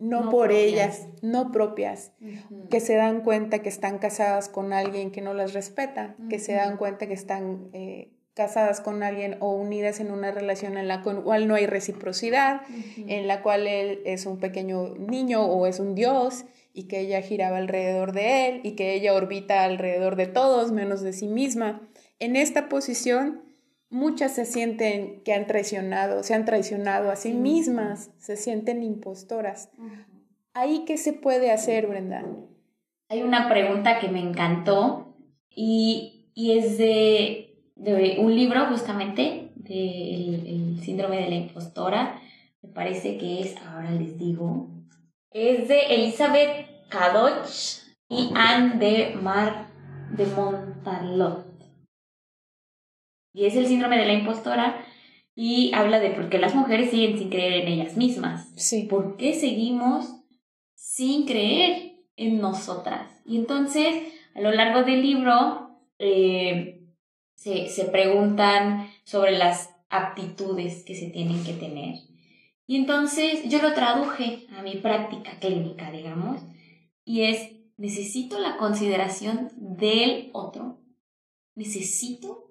no, 0.00 0.30
por 0.30 0.50
ellas, 0.50 1.06
no 1.22 1.52
propias, 1.52 2.12
que 2.70 2.80
se 2.80 2.96
dan 2.96 3.20
cuenta 3.20 3.60
que 3.60 3.68
están 3.68 3.98
casadas 3.98 4.48
con 4.48 4.72
alguien 4.72 5.10
que 5.10 5.20
no 5.20 5.34
las 5.34 5.52
respeta, 5.52 6.16
que 6.28 6.38
se 6.38 6.54
dan 6.54 6.76
cuenta 6.78 7.06
que 7.06 7.14
están 7.14 7.68
eh, 7.72 8.10
casadas 8.34 8.80
con 8.80 9.02
alguien 9.02 9.36
o 9.40 9.52
unidas 9.52 10.00
en 10.00 10.10
una 10.10 10.30
relación 10.30 10.78
en 10.78 10.88
la 10.88 11.02
cual 11.02 11.46
no 11.46 11.54
hay 11.54 11.66
reciprocidad, 11.66 12.62
en 12.96 13.26
la 13.26 13.42
cual 13.42 13.66
él 13.66 14.00
es 14.06 14.24
un 14.24 14.38
pequeño 14.38 14.94
niño 14.96 15.44
o 15.44 15.66
es 15.66 15.78
un 15.78 15.94
dios 15.94 16.46
y 16.72 16.84
que 16.84 17.00
ella 17.00 17.20
giraba 17.20 17.58
alrededor 17.58 18.12
de 18.12 18.48
él 18.48 18.60
y 18.62 18.72
que 18.72 18.94
ella 18.94 19.14
orbita 19.14 19.64
alrededor 19.64 20.16
de 20.16 20.26
todos 20.26 20.72
menos 20.72 21.02
de 21.02 21.12
sí 21.12 21.26
misma. 21.26 21.82
En 22.18 22.36
esta 22.36 22.68
posición, 22.68 23.42
muchas 23.90 24.34
se 24.34 24.46
sienten 24.46 25.22
que 25.22 25.34
han 25.34 25.46
traicionado, 25.46 26.22
se 26.22 26.34
han 26.34 26.44
traicionado 26.44 27.10
a 27.10 27.16
sí 27.16 27.32
mismas, 27.32 28.10
se 28.18 28.36
sienten 28.36 28.82
impostoras. 28.82 29.70
¿Ahí 30.54 30.84
qué 30.86 30.96
se 30.96 31.12
puede 31.12 31.50
hacer, 31.50 31.86
Brenda? 31.86 32.24
Hay 33.08 33.22
una 33.22 33.48
pregunta 33.48 33.98
que 33.98 34.08
me 34.08 34.20
encantó 34.20 35.16
y, 35.50 36.30
y 36.34 36.58
es 36.58 36.78
de 36.78 37.50
de 37.80 38.18
un 38.18 38.34
libro 38.34 38.66
justamente 38.66 39.52
del 39.54 40.46
el 40.46 40.80
síndrome 40.82 41.22
de 41.22 41.30
la 41.30 41.36
impostora. 41.36 42.20
Me 42.62 42.68
parece 42.68 43.16
que 43.16 43.40
es, 43.40 43.56
ahora 43.66 43.90
les 43.90 44.18
digo, 44.18 44.68
es 45.30 45.68
de 45.68 45.80
Elizabeth 45.94 46.66
Cadoch 46.90 47.46
y 48.08 48.30
Anne 48.34 48.78
de 48.78 49.14
Mar 49.16 49.68
de 50.10 50.26
Montalot. 50.26 51.49
Y 53.32 53.46
es 53.46 53.56
el 53.56 53.66
síndrome 53.66 53.98
de 53.98 54.06
la 54.06 54.14
impostora 54.14 54.84
y 55.34 55.72
habla 55.74 56.00
de 56.00 56.10
por 56.10 56.28
qué 56.28 56.38
las 56.38 56.54
mujeres 56.54 56.90
siguen 56.90 57.18
sin 57.18 57.30
creer 57.30 57.62
en 57.62 57.68
ellas 57.68 57.96
mismas. 57.96 58.52
Sí. 58.56 58.84
¿Por 58.84 59.16
qué 59.16 59.34
seguimos 59.34 60.06
sin 60.74 61.26
creer 61.26 61.92
en 62.16 62.40
nosotras? 62.40 63.22
Y 63.24 63.36
entonces, 63.36 64.12
a 64.34 64.40
lo 64.40 64.50
largo 64.52 64.82
del 64.82 65.02
libro, 65.02 65.78
eh, 65.98 66.82
se, 67.34 67.68
se 67.68 67.84
preguntan 67.84 68.90
sobre 69.04 69.32
las 69.32 69.70
aptitudes 69.88 70.84
que 70.84 70.94
se 70.94 71.10
tienen 71.10 71.42
que 71.44 71.52
tener. 71.52 71.96
Y 72.66 72.76
entonces 72.76 73.42
yo 73.48 73.60
lo 73.60 73.74
traduje 73.74 74.46
a 74.56 74.62
mi 74.62 74.76
práctica 74.76 75.38
clínica, 75.40 75.90
digamos, 75.90 76.40
y 77.04 77.22
es, 77.22 77.50
necesito 77.76 78.38
la 78.38 78.56
consideración 78.58 79.50
del 79.56 80.30
otro, 80.32 80.80
necesito, 81.56 82.49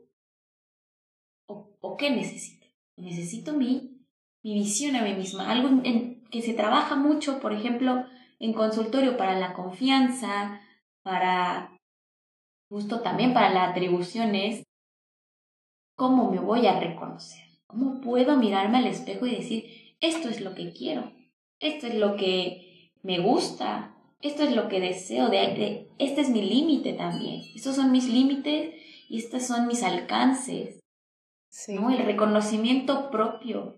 o, 1.50 1.98
qué 1.98 2.12
necesito, 2.12 2.66
necesito 2.96 3.54
mi, 3.54 4.06
mi 4.44 4.54
visión 4.54 4.96
a 4.96 5.04
mí 5.04 5.14
misma, 5.14 5.52
algo 5.52 5.70
en, 5.84 6.24
que 6.30 6.42
se 6.42 6.54
trabaja 6.54 6.96
mucho, 6.96 7.40
por 7.40 7.54
ejemplo, 7.54 8.06
en 8.40 8.54
consultorio 8.54 9.18
para 9.18 9.38
la 9.38 9.54
confianza, 9.54 10.62
para 11.02 11.78
justo 12.70 13.02
también 13.02 13.34
para 13.34 13.54
las 13.54 13.72
atribuciones, 13.72 14.64
¿Cómo 16.00 16.32
me 16.32 16.40
voy 16.40 16.66
a 16.66 16.80
reconocer? 16.80 17.44
¿Cómo 17.68 18.00
puedo 18.00 18.38
mirarme 18.38 18.78
al 18.78 18.88
espejo 18.88 19.28
y 19.28 19.36
decir, 19.36 19.66
esto 20.00 20.30
es 20.30 20.40
lo 20.40 20.56
que 20.56 20.72
quiero, 20.72 21.12
esto 21.60 21.88
es 21.88 21.96
lo 21.96 22.16
que 22.16 22.94
me 23.04 23.20
gusta, 23.20 23.98
esto 24.22 24.44
es 24.44 24.56
lo 24.56 24.70
que 24.70 24.80
deseo, 24.80 25.28
de, 25.28 25.90
este 25.98 26.22
es 26.22 26.30
mi 26.30 26.42
límite 26.42 26.94
también, 26.94 27.42
estos 27.54 27.76
son 27.76 27.92
mis 27.92 28.08
límites 28.08 28.76
y 29.10 29.18
estos 29.18 29.44
son 29.44 29.68
mis 29.68 29.84
alcances. 29.84 30.79
Sí. 31.50 31.76
¿no? 31.76 31.90
El 31.90 32.06
reconocimiento 32.06 33.10
propio. 33.12 33.76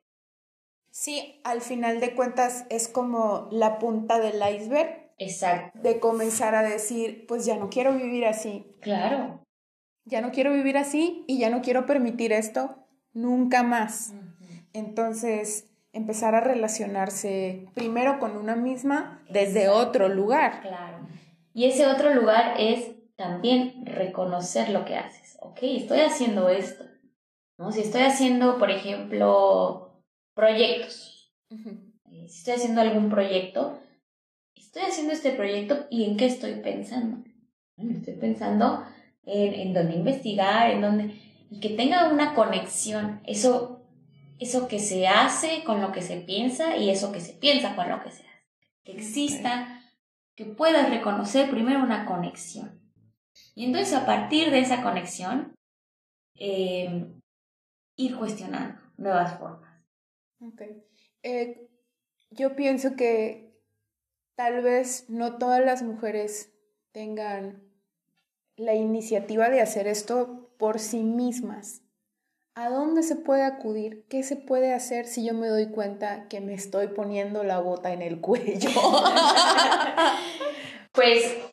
Sí, 0.91 1.41
al 1.43 1.61
final 1.61 1.99
de 1.99 2.15
cuentas 2.15 2.65
es 2.69 2.87
como 2.87 3.47
la 3.51 3.79
punta 3.79 4.19
del 4.19 4.35
iceberg. 4.55 5.11
Exacto. 5.17 5.79
De 5.81 5.99
comenzar 5.99 6.55
a 6.55 6.63
decir, 6.63 7.25
pues 7.27 7.45
ya 7.45 7.57
no 7.57 7.69
quiero 7.69 7.93
vivir 7.93 8.25
así. 8.25 8.65
Claro 8.81 9.41
ya 10.05 10.21
no 10.21 10.31
quiero 10.31 10.53
vivir 10.53 10.77
así 10.77 11.23
y 11.27 11.39
ya 11.39 11.49
no 11.49 11.61
quiero 11.61 11.85
permitir 11.85 12.33
esto 12.33 12.75
nunca 13.13 13.63
más. 13.63 14.13
Entonces, 14.73 15.69
empezar 15.93 16.35
a 16.35 16.41
relacionarse 16.41 17.67
primero 17.73 18.19
con 18.19 18.37
una 18.37 18.55
misma 18.55 19.23
desde 19.29 19.69
otro 19.69 20.09
lugar. 20.09 20.61
Claro. 20.61 21.07
Y 21.53 21.65
ese 21.65 21.87
otro 21.87 22.13
lugar 22.13 22.55
es 22.57 22.91
también 23.15 23.85
reconocer 23.85 24.69
lo 24.69 24.85
que 24.85 24.95
haces. 24.95 25.37
Ok, 25.41 25.59
estoy 25.61 25.99
haciendo 25.99 26.49
esto. 26.49 26.85
¿No? 27.61 27.71
Si 27.71 27.81
estoy 27.81 28.01
haciendo, 28.01 28.57
por 28.57 28.71
ejemplo, 28.71 30.03
proyectos. 30.33 31.31
Eh, 31.51 32.27
si 32.27 32.39
estoy 32.39 32.55
haciendo 32.55 32.81
algún 32.81 33.09
proyecto, 33.09 33.79
estoy 34.55 34.81
haciendo 34.81 35.13
este 35.13 35.31
proyecto 35.31 35.85
y 35.89 36.05
en 36.05 36.17
qué 36.17 36.25
estoy 36.25 36.55
pensando. 36.55 37.23
estoy 37.77 38.15
pensando 38.15 38.83
en, 39.23 39.53
en 39.53 39.73
donde 39.73 39.95
investigar, 39.95 40.71
en 40.71 40.81
donde, 40.81 41.21
y 41.51 41.59
que 41.59 41.69
tenga 41.69 42.11
una 42.11 42.33
conexión, 42.33 43.21
eso, 43.25 43.85
eso 44.39 44.67
que 44.67 44.79
se 44.79 45.07
hace 45.07 45.63
con 45.63 45.81
lo 45.81 45.91
que 45.91 46.01
se 46.01 46.17
piensa 46.17 46.77
y 46.77 46.89
eso 46.89 47.11
que 47.11 47.21
se 47.21 47.33
piensa 47.33 47.75
con 47.75 47.89
lo 47.89 48.01
que 48.01 48.09
se 48.09 48.23
hace. 48.23 48.47
Que 48.83 48.93
exista, 48.93 49.83
que 50.35 50.45
puedas 50.45 50.89
reconocer 50.89 51.51
primero 51.51 51.83
una 51.83 52.07
conexión. 52.07 52.81
Y 53.53 53.65
entonces 53.65 53.93
a 53.93 54.07
partir 54.07 54.49
de 54.49 54.59
esa 54.59 54.81
conexión, 54.81 55.53
eh, 56.35 57.20
ir 58.05 58.17
cuestionando 58.17 58.79
nuevas 58.97 59.37
formas. 59.37 59.69
Okay. 60.39 60.83
Eh, 61.23 61.69
yo 62.31 62.55
pienso 62.55 62.95
que 62.95 63.53
tal 64.35 64.61
vez 64.61 65.09
no 65.09 65.37
todas 65.37 65.63
las 65.63 65.83
mujeres 65.83 66.51
tengan 66.91 67.63
la 68.55 68.73
iniciativa 68.73 69.49
de 69.49 69.61
hacer 69.61 69.87
esto 69.87 70.49
por 70.57 70.79
sí 70.79 71.03
mismas. 71.03 71.83
¿A 72.53 72.69
dónde 72.69 73.03
se 73.03 73.15
puede 73.15 73.43
acudir? 73.43 74.05
¿Qué 74.09 74.23
se 74.23 74.35
puede 74.35 74.73
hacer 74.73 75.05
si 75.05 75.25
yo 75.25 75.33
me 75.33 75.47
doy 75.47 75.69
cuenta 75.69 76.27
que 76.27 76.41
me 76.41 76.53
estoy 76.53 76.87
poniendo 76.87 77.43
la 77.43 77.59
bota 77.59 77.93
en 77.93 78.01
el 78.01 78.19
cuello? 78.19 78.69
pues 80.91 81.50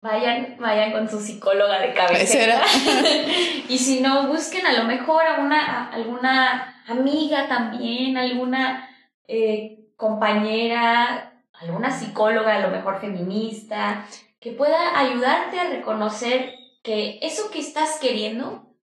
vayan, 0.00 0.56
vayan 0.58 0.92
con 0.92 1.08
su 1.08 1.20
psicóloga 1.20 1.80
de 1.80 1.94
cabecera. 1.94 2.62
y 3.68 3.78
si 3.78 4.00
no, 4.00 4.28
busquen 4.28 4.66
a 4.66 4.72
lo 4.72 4.84
mejor 4.84 5.26
a 5.26 5.40
una, 5.40 5.90
alguna 5.90 6.82
amiga 6.86 7.48
también, 7.48 8.16
alguna 8.16 8.88
eh, 9.26 9.90
compañera, 9.96 11.44
alguna 11.52 11.90
psicóloga, 11.90 12.56
a 12.56 12.60
lo 12.60 12.70
mejor 12.70 13.00
feminista, 13.00 14.06
que 14.40 14.52
pueda 14.52 14.98
ayudarte 14.98 15.58
a 15.58 15.70
reconocer 15.70 16.54
que 16.82 17.18
eso 17.22 17.50
que 17.50 17.58
estás 17.58 17.98
queriendo, 18.00 18.74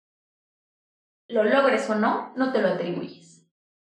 lo 1.27 1.43
logres 1.43 1.89
o 1.89 1.95
no, 1.95 2.33
no 2.35 2.51
te 2.51 2.61
lo 2.61 2.69
atribuyes. 2.69 3.47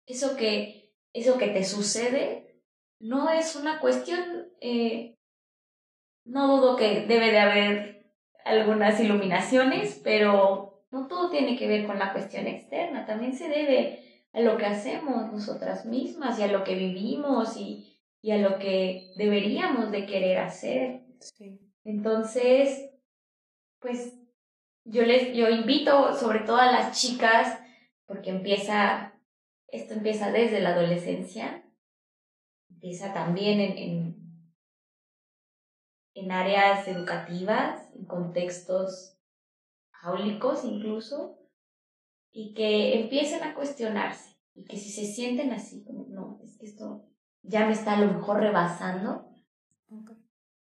Eso 0.06 0.36
que, 0.36 0.94
eso 1.14 1.38
que 1.38 1.48
te 1.48 1.64
sucede 1.64 2.62
no 3.00 3.30
es 3.30 3.56
una 3.56 3.80
cuestión 3.80 4.52
eh, 4.60 5.18
no 6.26 6.58
dudo 6.58 6.76
que 6.76 7.06
debe 7.06 7.32
de 7.32 7.40
haber 7.40 8.14
algunas 8.46 9.00
iluminaciones, 9.00 10.00
pero 10.04 10.84
no 10.92 11.08
todo 11.08 11.30
tiene 11.30 11.58
que 11.58 11.68
ver 11.68 11.86
con 11.86 12.00
la 12.00 12.12
cuestión 12.12 12.48
externa, 12.48 13.06
también 13.06 13.34
se 13.34 13.48
debe 13.48 14.00
a 14.34 14.42
lo 14.42 14.58
que 14.58 14.66
hacemos 14.66 15.32
nosotras 15.32 15.86
mismas 15.86 16.40
y 16.40 16.44
a 16.44 16.48
lo 16.48 16.64
que 16.64 16.76
vivimos 16.76 17.58
y, 17.58 18.00
y 18.22 18.32
a 18.32 18.38
lo 18.38 18.60
que 18.60 19.12
deberíamos 19.18 19.92
de 19.92 20.06
querer 20.06 20.38
hacer. 20.38 21.02
Entonces, 21.84 22.92
pues 23.80 24.18
yo 24.86 25.04
les 25.04 25.36
yo 25.36 25.50
invito 25.50 26.14
sobre 26.16 26.40
todo 26.40 26.58
a 26.58 26.72
las 26.72 27.00
chicas 27.00 27.60
porque 28.06 28.30
empieza 28.30 29.14
esto 29.68 29.94
empieza 29.94 30.32
desde 30.32 30.60
la 30.60 30.70
adolescencia, 30.70 31.64
empieza 32.70 33.14
también 33.14 33.60
en 33.60 33.78
en 33.78 34.21
áreas 36.32 36.88
educativas, 36.88 37.90
en 37.96 38.06
contextos 38.06 39.18
áulicos 40.04 40.64
incluso, 40.66 41.38
y 42.32 42.54
que 42.54 43.02
empiecen 43.02 43.44
a 43.44 43.54
cuestionarse 43.54 44.38
y 44.56 44.66
que 44.66 44.78
si 44.78 44.90
se 44.90 45.06
sienten 45.06 45.52
así, 45.52 45.84
como 45.84 46.08
no, 46.10 46.40
es 46.44 46.58
que 46.58 46.66
esto 46.66 47.06
ya 47.42 47.66
me 47.66 47.74
está 47.74 47.94
a 47.94 48.02
lo 48.02 48.14
mejor 48.14 48.40
rebasando, 48.40 49.30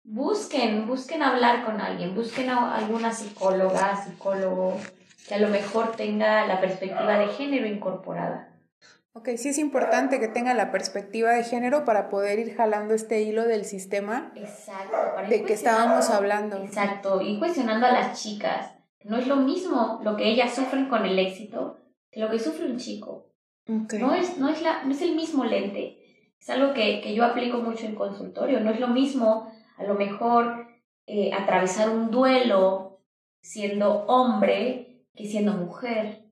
busquen, 0.03 0.87
busquen 0.87 1.21
hablar 1.21 1.65
con 1.65 1.81
alguien, 1.81 2.15
busquen 2.15 2.49
a 2.49 2.75
alguna 2.75 3.11
psicóloga, 3.11 3.95
psicólogo 3.95 4.77
que 5.27 5.35
a 5.35 5.39
lo 5.39 5.49
mejor 5.49 5.95
tenga 5.95 6.45
la 6.47 6.61
perspectiva 6.61 7.19
de 7.19 7.27
género 7.27 7.67
incorporada 7.67 8.56
Ok, 9.17 9.29
sí 9.35 9.49
es 9.49 9.57
importante 9.57 10.19
que 10.19 10.27
tenga 10.27 10.53
la 10.53 10.71
perspectiva 10.71 11.31
de 11.31 11.43
género 11.43 11.85
para 11.85 12.07
poder 12.07 12.37
ir 12.37 12.55
jalando 12.55 12.93
este 12.93 13.23
hilo 13.23 13.47
del 13.47 13.65
sistema 13.65 14.31
Exacto, 14.35 14.95
de 15.27 15.43
que 15.43 15.53
estábamos 15.53 16.11
hablando. 16.11 16.57
Exacto, 16.57 17.19
y 17.19 17.39
cuestionando 17.39 17.87
a 17.87 17.91
las 17.91 18.21
chicas. 18.21 18.75
No 19.03 19.17
es 19.17 19.25
lo 19.25 19.37
mismo 19.37 19.99
lo 20.03 20.15
que 20.15 20.29
ellas 20.29 20.53
sufren 20.53 20.87
con 20.87 21.03
el 21.03 21.17
éxito 21.17 21.79
que 22.11 22.19
lo 22.19 22.29
que 22.29 22.37
sufre 22.37 22.67
un 22.67 22.77
chico. 22.77 23.33
No, 23.65 24.13
es, 24.13 24.37
no, 24.37 24.49
es 24.49 24.61
la, 24.61 24.83
no 24.83 24.91
es 24.91 25.01
el 25.01 25.15
mismo 25.15 25.45
lente. 25.45 25.97
Es 26.39 26.49
algo 26.51 26.75
que, 26.75 27.01
que 27.01 27.15
yo 27.15 27.25
aplico 27.25 27.57
mucho 27.57 27.87
en 27.87 27.95
consultorio. 27.95 28.59
No 28.59 28.69
es 28.69 28.79
lo 28.79 28.87
mismo, 28.87 29.51
a 29.77 29.83
lo 29.83 29.95
mejor, 29.95 30.67
eh, 31.07 31.31
atravesar 31.33 31.89
un 31.89 32.11
duelo 32.11 33.01
siendo 33.41 34.05
hombre 34.05 35.07
que 35.15 35.25
siendo 35.25 35.53
mujer. 35.53 36.29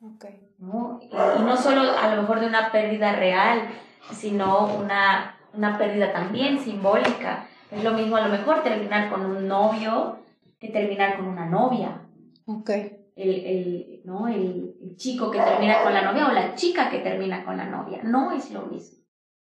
Okay. 0.00 0.47
¿No? 0.58 0.98
Y, 1.02 1.08
no 1.08 1.56
solo 1.56 1.82
a 1.96 2.14
lo 2.14 2.22
mejor 2.22 2.40
de 2.40 2.46
una 2.46 2.70
pérdida 2.70 3.12
real, 3.16 3.68
sino 4.12 4.74
una, 4.76 5.38
una 5.54 5.78
pérdida 5.78 6.12
también 6.12 6.58
simbólica. 6.58 7.48
Es 7.70 7.84
lo 7.84 7.92
mismo 7.92 8.16
a 8.16 8.22
lo 8.22 8.30
mejor 8.30 8.62
terminar 8.62 9.10
con 9.10 9.24
un 9.24 9.46
novio 9.46 10.18
que 10.58 10.68
terminar 10.68 11.16
con 11.16 11.26
una 11.26 11.46
novia. 11.46 12.02
Okay. 12.46 12.96
El, 13.14 13.44
el, 13.44 14.02
¿no? 14.04 14.28
el, 14.28 14.76
el 14.80 14.96
chico 14.96 15.30
que 15.30 15.38
termina 15.38 15.82
con 15.82 15.92
la 15.92 16.02
novia 16.02 16.28
o 16.28 16.32
la 16.32 16.54
chica 16.54 16.88
que 16.90 17.00
termina 17.00 17.44
con 17.44 17.56
la 17.56 17.66
novia. 17.66 18.00
No 18.02 18.32
es 18.32 18.50
lo 18.50 18.62
mismo. 18.62 18.98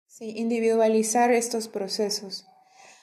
Sí, 0.07 0.33
individualizar 0.35 1.31
estos 1.31 1.67
procesos. 1.67 2.47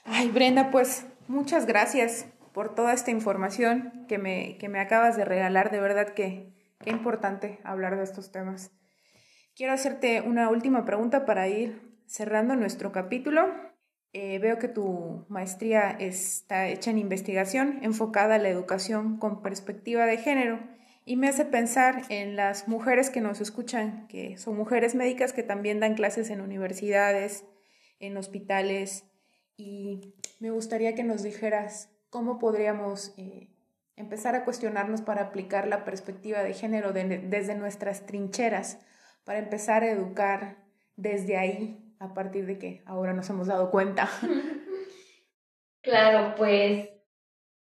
Ay, 0.05 0.29
Brenda, 0.29 0.71
pues 0.71 1.07
muchas 1.29 1.67
gracias 1.67 2.27
por 2.53 2.75
toda 2.75 2.93
esta 2.93 3.11
información 3.11 4.05
que 4.09 4.19
me, 4.19 4.59
que 4.59 4.69
me 4.69 4.81
acabas 4.81 5.17
de 5.17 5.25
regalar. 5.25 5.71
De 5.71 5.81
verdad 5.81 6.09
que 6.15 6.53
Qué 6.85 6.91
importante 6.91 7.61
hablar 7.65 7.97
de 7.97 8.05
estos 8.05 8.31
temas. 8.31 8.71
Quiero 9.57 9.73
hacerte 9.73 10.21
una 10.21 10.51
última 10.51 10.85
pregunta 10.85 11.25
para 11.25 11.49
ir 11.49 11.81
cerrando 12.05 12.57
nuestro 12.57 12.93
capítulo. 12.93 13.47
Eh, 14.13 14.39
veo 14.39 14.59
que 14.59 14.69
tu 14.69 15.25
maestría 15.31 15.93
está 15.93 16.69
hecha 16.69 16.91
en 16.91 16.99
investigación 16.99 17.79
enfocada 17.81 18.35
a 18.35 18.39
la 18.39 18.51
educación 18.51 19.17
con 19.17 19.41
perspectiva 19.41 20.05
de 20.05 20.19
género 20.19 20.61
y 21.07 21.17
me 21.17 21.29
hace 21.29 21.47
pensar 21.47 22.03
en 22.11 22.37
las 22.37 22.69
mujeres 22.69 23.09
que 23.09 23.23
nos 23.23 23.41
escuchan, 23.41 24.07
que 24.09 24.37
son 24.37 24.55
mujeres 24.55 24.95
médicas 24.95 25.33
que 25.33 25.43
también 25.43 25.81
dan 25.81 25.95
clases 25.95 26.29
en 26.29 26.43
universidades, 26.43 27.47
en 27.99 28.19
hospitales 28.19 29.07
y 29.57 30.15
me 30.39 30.51
gustaría 30.51 30.95
que 30.95 31.03
nos 31.03 31.23
dijeras 31.23 31.89
cómo 32.11 32.39
podríamos 32.39 33.15
eh, 33.17 33.54
empezar 33.97 34.35
a 34.35 34.45
cuestionarnos 34.45 35.03
para 35.03 35.23
aplicar 35.23 35.69
la 35.69 35.85
perspectiva 35.85 36.43
de 36.43 36.55
género 36.55 36.93
desde 36.93 37.55
nuestras 37.55 38.07
trincheras, 38.07 38.85
para 39.25 39.39
empezar 39.39 39.83
a 39.83 39.91
educar 39.91 40.65
desde 40.97 41.37
ahí, 41.37 41.95
a 41.99 42.15
partir 42.15 42.47
de 42.47 42.59
que 42.59 42.83
ahora 42.87 43.13
nos 43.13 43.29
hemos 43.31 43.47
dado 43.47 43.71
cuenta. 43.71 44.09
Claro, 45.85 46.35
pues 46.39 46.89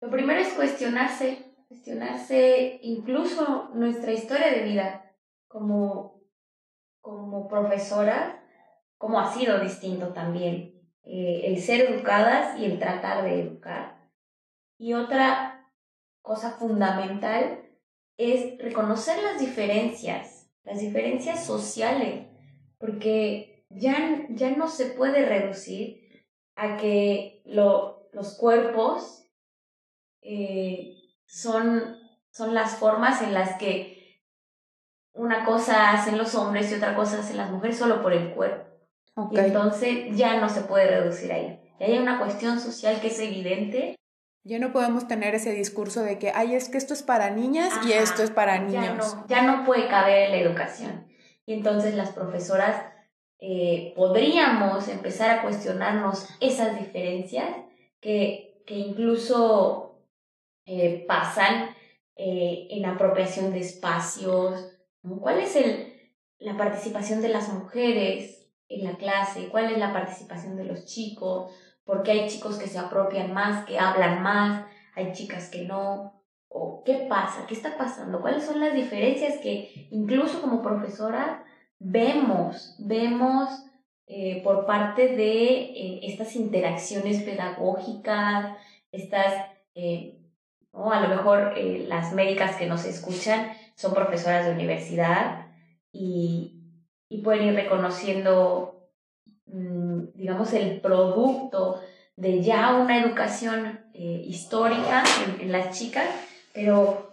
lo 0.03 0.11
primero 0.11 0.41
es 0.41 0.53
cuestionarse, 0.53 1.55
cuestionarse 1.69 2.79
incluso 2.83 3.71
nuestra 3.73 4.13
historia 4.13 4.51
de 4.51 4.63
vida 4.63 5.15
como, 5.49 6.23
como 7.01 7.49
profesora, 7.49 8.45
cómo 8.99 9.21
ha 9.21 9.33
sido 9.33 9.59
distinto 9.61 10.13
también 10.13 10.75
eh, 11.03 11.45
el 11.47 11.63
ser 11.63 11.91
educadas 11.91 12.59
y 12.59 12.67
el 12.67 12.79
tratar 12.79 13.25
de 13.25 13.41
educar. 13.41 14.11
Y 14.77 14.93
otra, 14.93 15.50
cosa 16.23 16.53
fundamental 16.53 17.63
es 18.17 18.59
reconocer 18.59 19.23
las 19.23 19.41
diferencias, 19.41 20.51
las 20.65 20.81
diferencias 20.81 21.45
sociales, 21.45 22.27
porque 22.79 23.65
ya, 23.71 24.27
ya 24.31 24.51
no 24.57 24.69
se 24.69 24.87
puede 24.87 25.25
reducir 25.25 26.01
a 26.55 26.77
que 26.77 27.43
lo, 27.47 28.09
los 28.13 28.37
cuerpos 28.37 29.25
eh, 30.23 30.95
son, 31.25 31.97
son 32.31 32.55
las 32.55 32.77
formas 32.77 33.23
en 33.23 33.33
las 33.33 33.57
que 33.59 34.21
una 35.13 35.45
cosa 35.45 35.93
hacen 35.93 36.19
los 36.19 36.35
hombres 36.35 36.71
y 36.71 36.75
otra 36.75 36.95
cosa 36.95 37.21
hacen 37.21 37.37
las 37.37 37.51
mujeres 37.51 37.79
solo 37.79 38.03
por 38.03 38.13
el 38.13 38.35
cuerpo. 38.35 38.67
Y 39.33 39.39
entonces 39.39 40.17
ya 40.17 40.41
no 40.41 40.49
se 40.49 40.63
puede 40.63 40.89
reducir 40.89 41.33
ahí. 41.33 41.61
Y 41.79 41.85
hay 41.85 41.99
una 41.99 42.19
cuestión 42.19 42.61
social 42.61 43.01
que 43.01 43.09
es 43.09 43.19
evidente 43.21 43.97
ya 44.43 44.59
no 44.59 44.73
podemos 44.73 45.07
tener 45.07 45.35
ese 45.35 45.53
discurso 45.53 46.03
de 46.03 46.19
que, 46.19 46.33
ay, 46.35 46.55
es 46.55 46.69
que 46.69 46.79
esto 46.79 46.95
es 46.95 47.03
para 47.03 47.31
niñas 47.31 47.73
y 47.87 47.93
esto 47.93 48.23
es 48.23 48.31
para 48.31 48.59
niños. 48.59 49.17
Ya 49.29 49.43
no, 49.43 49.65
puede 49.65 49.89
caber 49.89 50.25
en 50.25 50.31
la 50.33 50.39
educación. 50.39 51.07
Y 51.45 51.53
entonces 51.53 51.95
las 51.95 52.11
profesoras 52.11 52.83
eh, 53.39 53.93
podríamos 53.97 54.89
empezar 54.89 55.31
a 55.31 55.43
cuestionarnos 55.43 56.29
esas 56.41 56.79
diferencias 56.79 57.49
que, 58.01 58.63
que 58.67 58.75
incluso 58.75 60.07
eh, 60.65 61.05
pasan 61.07 61.75
eh, 62.17 62.69
en 62.71 62.87
apropiación 62.87 63.53
de 63.53 63.61
espacios. 63.61 64.79
¿Cuál 65.03 65.41
es 65.41 65.57
el, 65.57 66.13
la 66.39 66.57
participación 66.57 67.21
de 67.21 67.29
las 67.29 67.53
mujeres 67.53 68.47
en 68.69 68.85
la 68.85 68.97
clase? 68.97 69.49
¿Cuál 69.49 69.73
es 69.73 69.79
la 69.79 69.93
participación 69.93 70.57
de 70.57 70.65
los 70.65 70.87
chicos? 70.87 71.53
Porque 71.91 72.13
hay 72.13 72.29
chicos 72.29 72.57
que 72.57 72.69
se 72.69 72.79
apropian 72.79 73.35
más, 73.35 73.67
que 73.67 73.77
hablan 73.77 74.23
más, 74.23 74.65
hay 74.95 75.11
chicas 75.13 75.49
que 75.51 75.65
no. 75.65 76.23
¿O 76.47 76.85
qué 76.85 77.09
pasa? 77.09 77.47
¿Qué 77.49 77.55
está 77.55 77.77
pasando? 77.77 78.21
¿Cuáles 78.21 78.45
son 78.45 78.61
las 78.61 78.75
diferencias 78.75 79.39
que 79.39 79.89
incluso 79.91 80.41
como 80.41 80.63
profesora 80.63 81.45
vemos, 81.81 82.77
vemos 82.79 83.49
eh, 84.07 84.41
por 84.45 84.67
parte 84.67 85.17
de 85.17 85.63
eh, 85.63 86.01
estas 86.05 86.37
interacciones 86.37 87.25
pedagógicas, 87.25 88.57
estas, 88.93 89.47
eh, 89.75 90.21
a 90.73 91.01
lo 91.01 91.09
mejor 91.09 91.59
las 91.59 92.13
médicas 92.13 92.55
que 92.55 92.67
nos 92.67 92.85
escuchan 92.85 93.51
son 93.75 93.95
profesoras 93.95 94.47
de 94.47 94.53
universidad 94.53 95.49
y, 95.91 96.63
y 97.09 97.21
pueden 97.23 97.49
ir 97.49 97.55
reconociendo 97.57 98.80
digamos, 100.15 100.53
el 100.53 100.81
producto 100.81 101.81
de 102.17 102.43
ya 102.43 102.75
una 102.75 103.03
educación 103.03 103.81
eh, 103.95 104.23
histórica 104.27 105.03
en, 105.41 105.51
las 105.51 105.79
chicas, 105.79 106.07
pero 106.53 107.11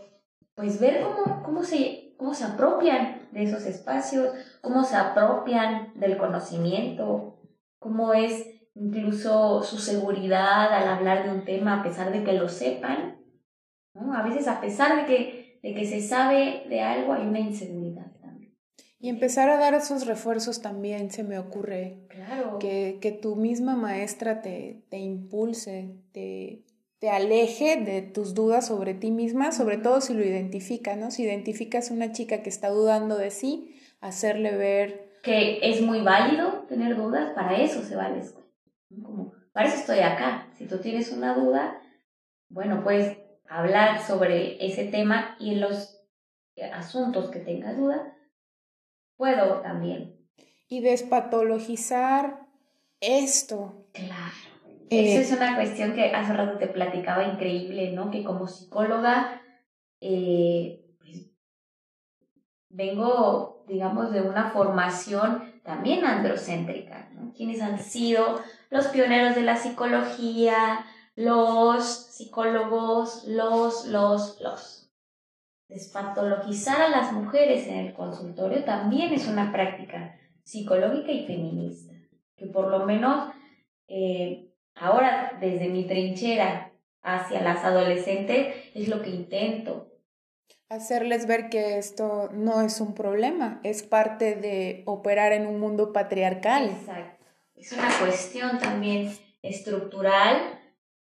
pues 0.56 0.80
ver 0.80 1.02
cómo, 1.02 1.44
cómo, 1.44 1.64
se, 1.64 2.14
cómo 2.18 2.34
se 2.34 2.44
apropian 2.44 3.28
de 3.32 3.44
esos 3.44 3.66
espacios, 3.66 4.30
cómo 4.62 4.84
se 4.84 4.96
apropian 4.96 5.94
del 5.96 6.18
conocimiento, 6.18 7.40
cómo 7.80 8.14
es 8.14 8.48
incluso 8.76 9.64
su 9.64 9.78
seguridad 9.78 10.74
al 10.74 10.88
hablar 10.88 11.24
de 11.24 11.32
un 11.32 11.46
tema 11.46 11.80
a 11.80 11.84
pesar 11.84 12.12
de 12.12 12.24
que 12.24 12.34
lo 12.34 12.50
sepan. 12.50 13.18
¿no? 13.94 14.14
A 14.14 14.24
veces 14.24 14.48
a 14.48 14.62
pesar 14.62 14.98
de 14.98 15.06
que, 15.06 15.60
de 15.64 15.74
que 15.74 15.86
se 15.86 16.02
sabe 16.02 16.66
de 16.70 16.82
algo 16.82 17.14
hay 17.14 17.26
una. 17.26 17.40
Y 19.00 19.10
empezar 19.10 19.50
a 19.50 19.58
dar 19.58 19.76
esos 19.76 20.08
refuerzos 20.08 20.62
también 20.62 21.12
se 21.12 21.24
me 21.24 21.38
ocurre. 21.38 22.00
Claro. 22.10 22.58
Que, 22.60 22.98
que 23.00 23.12
tu 23.12 23.36
misma 23.36 23.76
maestra 23.76 24.42
te, 24.42 24.84
te 24.90 24.98
impulse, 24.98 25.96
te, 26.14 26.64
te 27.00 27.10
aleje 27.10 27.78
de 27.78 28.02
tus 28.02 28.34
dudas 28.34 28.68
sobre 28.68 28.96
ti 28.96 29.12
misma, 29.12 29.52
sobre 29.52 29.78
todo 29.78 30.02
si 30.02 30.14
lo 30.14 30.24
identificas, 30.24 30.98
¿no? 30.98 31.12
Si 31.12 31.24
identificas 31.24 31.92
una 31.92 32.12
chica 32.12 32.42
que 32.42 32.50
está 32.50 32.70
dudando 32.70 33.18
de 33.18 33.30
sí, 33.30 33.80
hacerle 34.02 34.56
ver... 34.58 35.12
Que 35.22 35.60
es 35.62 35.82
muy 35.82 36.02
válido 36.02 36.66
tener 36.68 36.96
dudas, 36.96 37.34
para 37.34 37.58
eso 37.58 37.84
se 37.84 37.96
vale 37.96 38.22
Como, 39.04 39.34
para 39.52 39.68
eso 39.68 39.78
estoy 39.78 40.00
acá. 40.00 40.50
Si 40.54 40.66
tú 40.66 40.80
tienes 40.80 41.12
una 41.12 41.36
duda, 41.36 41.80
bueno, 42.50 42.84
puedes 42.84 43.18
hablar 43.48 44.02
sobre 44.02 44.66
ese 44.66 44.86
tema 44.86 45.36
y 45.40 45.54
en 45.54 45.62
los 45.62 46.02
asuntos 46.74 47.30
que 47.30 47.40
tengas 47.40 47.78
duda, 47.78 48.17
puedo 49.18 49.62
también. 49.62 50.16
Y 50.70 50.82
despatologizar 50.82 52.48
esto. 53.02 53.88
Claro. 53.94 54.58
Esa 54.90 55.20
eh, 55.20 55.22
es 55.22 55.32
una 55.34 55.56
cuestión 55.56 55.94
que 55.94 56.12
hace 56.12 56.34
rato 56.34 56.58
te 56.58 56.68
platicaba 56.68 57.26
increíble, 57.26 57.92
¿no? 57.92 58.10
Que 58.10 58.24
como 58.24 58.48
psicóloga, 58.48 59.42
eh, 60.00 60.86
pues, 61.00 61.30
vengo, 62.70 63.66
digamos, 63.68 64.12
de 64.12 64.22
una 64.22 64.52
formación 64.52 65.62
también 65.64 66.06
androcéntrica, 66.06 67.10
¿no? 67.14 67.34
Quienes 67.34 67.62
han 67.62 67.80
sido 67.80 68.42
los 68.70 68.88
pioneros 68.88 69.36
de 69.36 69.42
la 69.42 69.58
psicología, 69.58 70.86
los 71.16 71.84
psicólogos, 71.84 73.26
los, 73.26 73.86
los, 73.88 74.40
los. 74.40 74.87
Despatologizar 75.68 76.82
a 76.82 76.90
las 76.90 77.12
mujeres 77.12 77.68
en 77.68 77.78
el 77.78 77.94
consultorio 77.94 78.64
también 78.64 79.14
es 79.14 79.28
una 79.28 79.52
práctica 79.52 80.18
psicológica 80.44 81.12
y 81.12 81.26
feminista, 81.26 81.94
que 82.36 82.48
por 82.48 82.70
lo 82.70 82.86
menos 82.86 83.34
eh, 83.88 84.48
Ahora, 84.80 85.38
desde 85.40 85.70
mi 85.70 85.86
trinchera 85.88 86.72
hacia 87.02 87.42
las 87.42 87.64
adolescentes, 87.64 88.54
es 88.76 88.88
lo 88.88 89.02
que 89.02 89.10
intento. 89.10 89.92
Hacerles 90.70 91.26
ver 91.26 91.50
que 91.50 91.78
esto 91.78 92.30
no 92.34 92.62
es 92.62 92.82
un 92.82 92.94
problema, 92.94 93.60
es 93.64 93.84
parte 93.84 94.36
de 94.36 94.84
operar 94.86 95.32
en 95.32 95.48
un 95.48 95.60
mundo 95.60 95.94
patriarcal. 95.94 96.70
Exacto. 96.70 97.26
Es 97.56 97.72
una 97.72 97.88
cuestión 98.00 98.60
también 98.60 99.12
estructural 99.42 100.60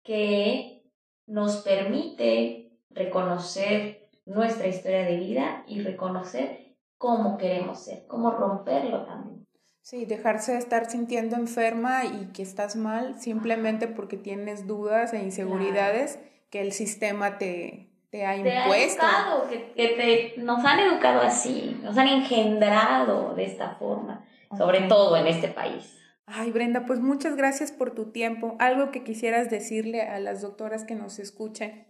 que 0.03 0.83
nos 1.27 1.59
permite 1.59 2.73
reconocer 2.90 3.99
nuestra 4.30 4.68
historia 4.68 5.04
de 5.04 5.16
vida 5.16 5.64
y 5.66 5.82
reconocer 5.82 6.76
cómo 6.96 7.36
queremos 7.36 7.84
ser, 7.84 8.06
cómo 8.06 8.30
romperlo 8.30 9.04
también. 9.04 9.46
Sí, 9.82 10.04
dejarse 10.04 10.52
de 10.52 10.58
estar 10.58 10.88
sintiendo 10.88 11.36
enferma 11.36 12.04
y 12.04 12.26
que 12.32 12.42
estás 12.42 12.76
mal 12.76 13.20
simplemente 13.20 13.88
porque 13.88 14.16
tienes 14.16 14.66
dudas 14.66 15.12
e 15.12 15.22
inseguridades 15.22 16.20
que 16.50 16.60
el 16.60 16.72
sistema 16.72 17.38
te, 17.38 17.90
te 18.10 18.24
ha 18.24 18.36
impuesto. 18.36 19.00
Te 19.00 19.06
ha 19.06 19.20
educado, 19.20 19.48
que, 19.48 19.72
que 19.72 19.88
te, 20.36 20.40
nos 20.40 20.64
han 20.64 20.78
educado 20.78 21.22
así, 21.22 21.80
nos 21.82 21.98
han 21.98 22.06
engendrado 22.06 23.34
de 23.34 23.46
esta 23.46 23.74
forma, 23.76 24.24
sobre 24.56 24.82
todo 24.82 25.16
en 25.16 25.26
este 25.26 25.48
país. 25.48 25.96
Ay, 26.26 26.52
Brenda, 26.52 26.86
pues 26.86 27.00
muchas 27.00 27.34
gracias 27.34 27.72
por 27.72 27.92
tu 27.92 28.12
tiempo. 28.12 28.54
¿Algo 28.60 28.92
que 28.92 29.02
quisieras 29.02 29.50
decirle 29.50 30.02
a 30.02 30.20
las 30.20 30.42
doctoras 30.42 30.84
que 30.84 30.94
nos 30.94 31.18
escuchan? 31.18 31.89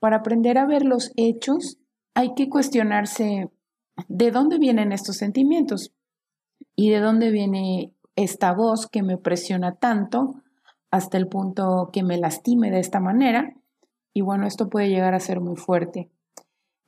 Para 0.00 0.16
aprender 0.16 0.58
a 0.58 0.66
ver 0.66 0.84
los 0.84 1.12
hechos, 1.14 1.78
hay 2.14 2.34
que 2.34 2.48
cuestionarse 2.48 3.52
de 4.08 4.30
dónde 4.32 4.58
vienen 4.58 4.90
estos 4.90 5.16
sentimientos 5.16 5.92
y 6.74 6.90
de 6.90 6.98
dónde 6.98 7.30
viene 7.30 7.92
esta 8.16 8.52
voz 8.52 8.88
que 8.88 9.04
me 9.04 9.18
presiona 9.18 9.76
tanto 9.76 10.42
hasta 10.90 11.18
el 11.18 11.28
punto 11.28 11.90
que 11.92 12.02
me 12.02 12.18
lastime 12.18 12.72
de 12.72 12.80
esta 12.80 12.98
manera. 12.98 13.54
Y 14.12 14.22
bueno, 14.22 14.48
esto 14.48 14.68
puede 14.68 14.88
llegar 14.88 15.14
a 15.14 15.20
ser 15.20 15.38
muy 15.38 15.54
fuerte. 15.54 16.10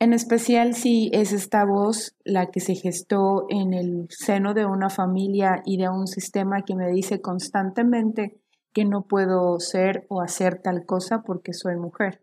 En 0.01 0.13
especial 0.13 0.75
si 0.75 1.09
es 1.13 1.33
esta 1.33 1.65
voz 1.65 2.17
la 2.25 2.51
que 2.51 2.61
se 2.61 2.75
gestó 2.75 3.47
en 3.49 3.73
el 3.73 4.07
seno 4.11 4.53
de 4.53 4.67
una 4.67 4.91
familia 4.91 5.63
y 5.65 5.77
de 5.77 5.89
un 5.89 6.07
sistema 6.07 6.63
que 6.63 6.75
me 6.75 6.91
dice 6.91 7.21
constantemente 7.21 8.41
que 8.73 8.85
no 8.85 9.03
puedo 9.03 9.59
ser 9.61 10.05
o 10.09 10.21
hacer 10.21 10.61
tal 10.61 10.85
cosa 10.85 11.23
porque 11.23 11.53
soy 11.53 11.77
mujer. 11.77 12.23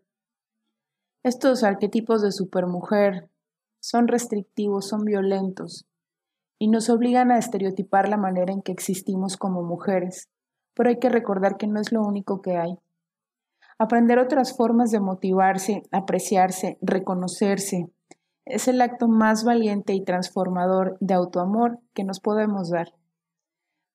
Estos 1.24 1.64
arquetipos 1.64 2.20
de 2.20 2.30
supermujer 2.30 3.30
son 3.80 4.06
restrictivos, 4.06 4.86
son 4.88 5.04
violentos 5.04 5.86
y 6.58 6.68
nos 6.68 6.90
obligan 6.90 7.32
a 7.32 7.38
estereotipar 7.38 8.08
la 8.08 8.16
manera 8.16 8.52
en 8.52 8.62
que 8.62 8.70
existimos 8.70 9.36
como 9.36 9.62
mujeres, 9.62 10.28
pero 10.74 10.90
hay 10.90 10.98
que 10.98 11.08
recordar 11.08 11.56
que 11.56 11.66
no 11.66 11.80
es 11.80 11.90
lo 11.90 12.02
único 12.02 12.42
que 12.42 12.56
hay. 12.56 12.76
Aprender 13.82 14.20
otras 14.20 14.56
formas 14.56 14.92
de 14.92 15.00
motivarse, 15.00 15.82
apreciarse, 15.90 16.78
reconocerse, 16.82 17.90
es 18.44 18.68
el 18.68 18.80
acto 18.80 19.08
más 19.08 19.42
valiente 19.42 19.92
y 19.92 20.04
transformador 20.04 20.96
de 21.00 21.14
autoamor 21.14 21.80
que 21.92 22.04
nos 22.04 22.20
podemos 22.20 22.70
dar. 22.70 22.94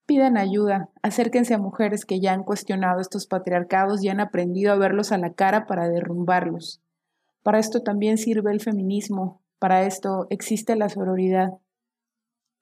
Pidan 0.04 0.36
ayuda, 0.36 0.90
acérquense 1.00 1.54
a 1.54 1.58
mujeres 1.58 2.04
que 2.04 2.20
ya 2.20 2.34
han 2.34 2.44
cuestionado 2.44 3.00
estos 3.00 3.26
patriarcados 3.26 4.04
y 4.04 4.10
han 4.10 4.20
aprendido 4.20 4.74
a 4.74 4.76
verlos 4.76 5.10
a 5.10 5.16
la 5.16 5.32
cara 5.32 5.66
para 5.66 5.88
derrumbarlos. 5.88 6.82
Para 7.42 7.58
esto 7.58 7.82
también 7.82 8.18
sirve 8.18 8.52
el 8.52 8.60
feminismo, 8.60 9.40
para 9.58 9.84
esto 9.84 10.26
existe 10.28 10.76
la 10.76 10.90
sororidad. 10.90 11.54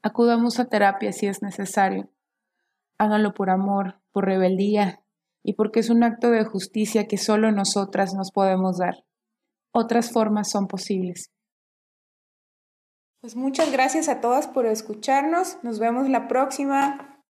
Acudamos 0.01 0.61
a 0.61 0.67
terapia 0.67 1.13
si 1.13 1.27
es 1.27 1.43
necesario. 1.43 2.09
Háganlo 2.99 3.35
por 3.35 3.51
amor, 3.51 3.97
por 4.13 4.27
rebeldía 4.27 5.01
y 5.47 5.53
porque 5.53 5.79
es 5.79 5.91
un 5.91 6.03
acto 6.03 6.33
de 6.33 6.45
justicia 6.45 7.07
que 7.07 7.19
solo 7.19 7.53
nosotras 7.53 8.15
nos 8.15 8.33
podemos 8.33 8.79
dar. 8.79 9.05
Otras 9.73 10.11
formas 10.11 10.51
son 10.51 10.67
posibles. 10.67 11.31
Pues 13.21 13.37
muchas 13.37 13.71
gracias 13.71 14.09
a 14.09 14.21
todas 14.21 14.49
por 14.49 14.67
escucharnos. 14.67 15.59
Nos 15.63 15.79
vemos 15.79 16.09
la 16.09 16.27
próxima. 16.27 17.23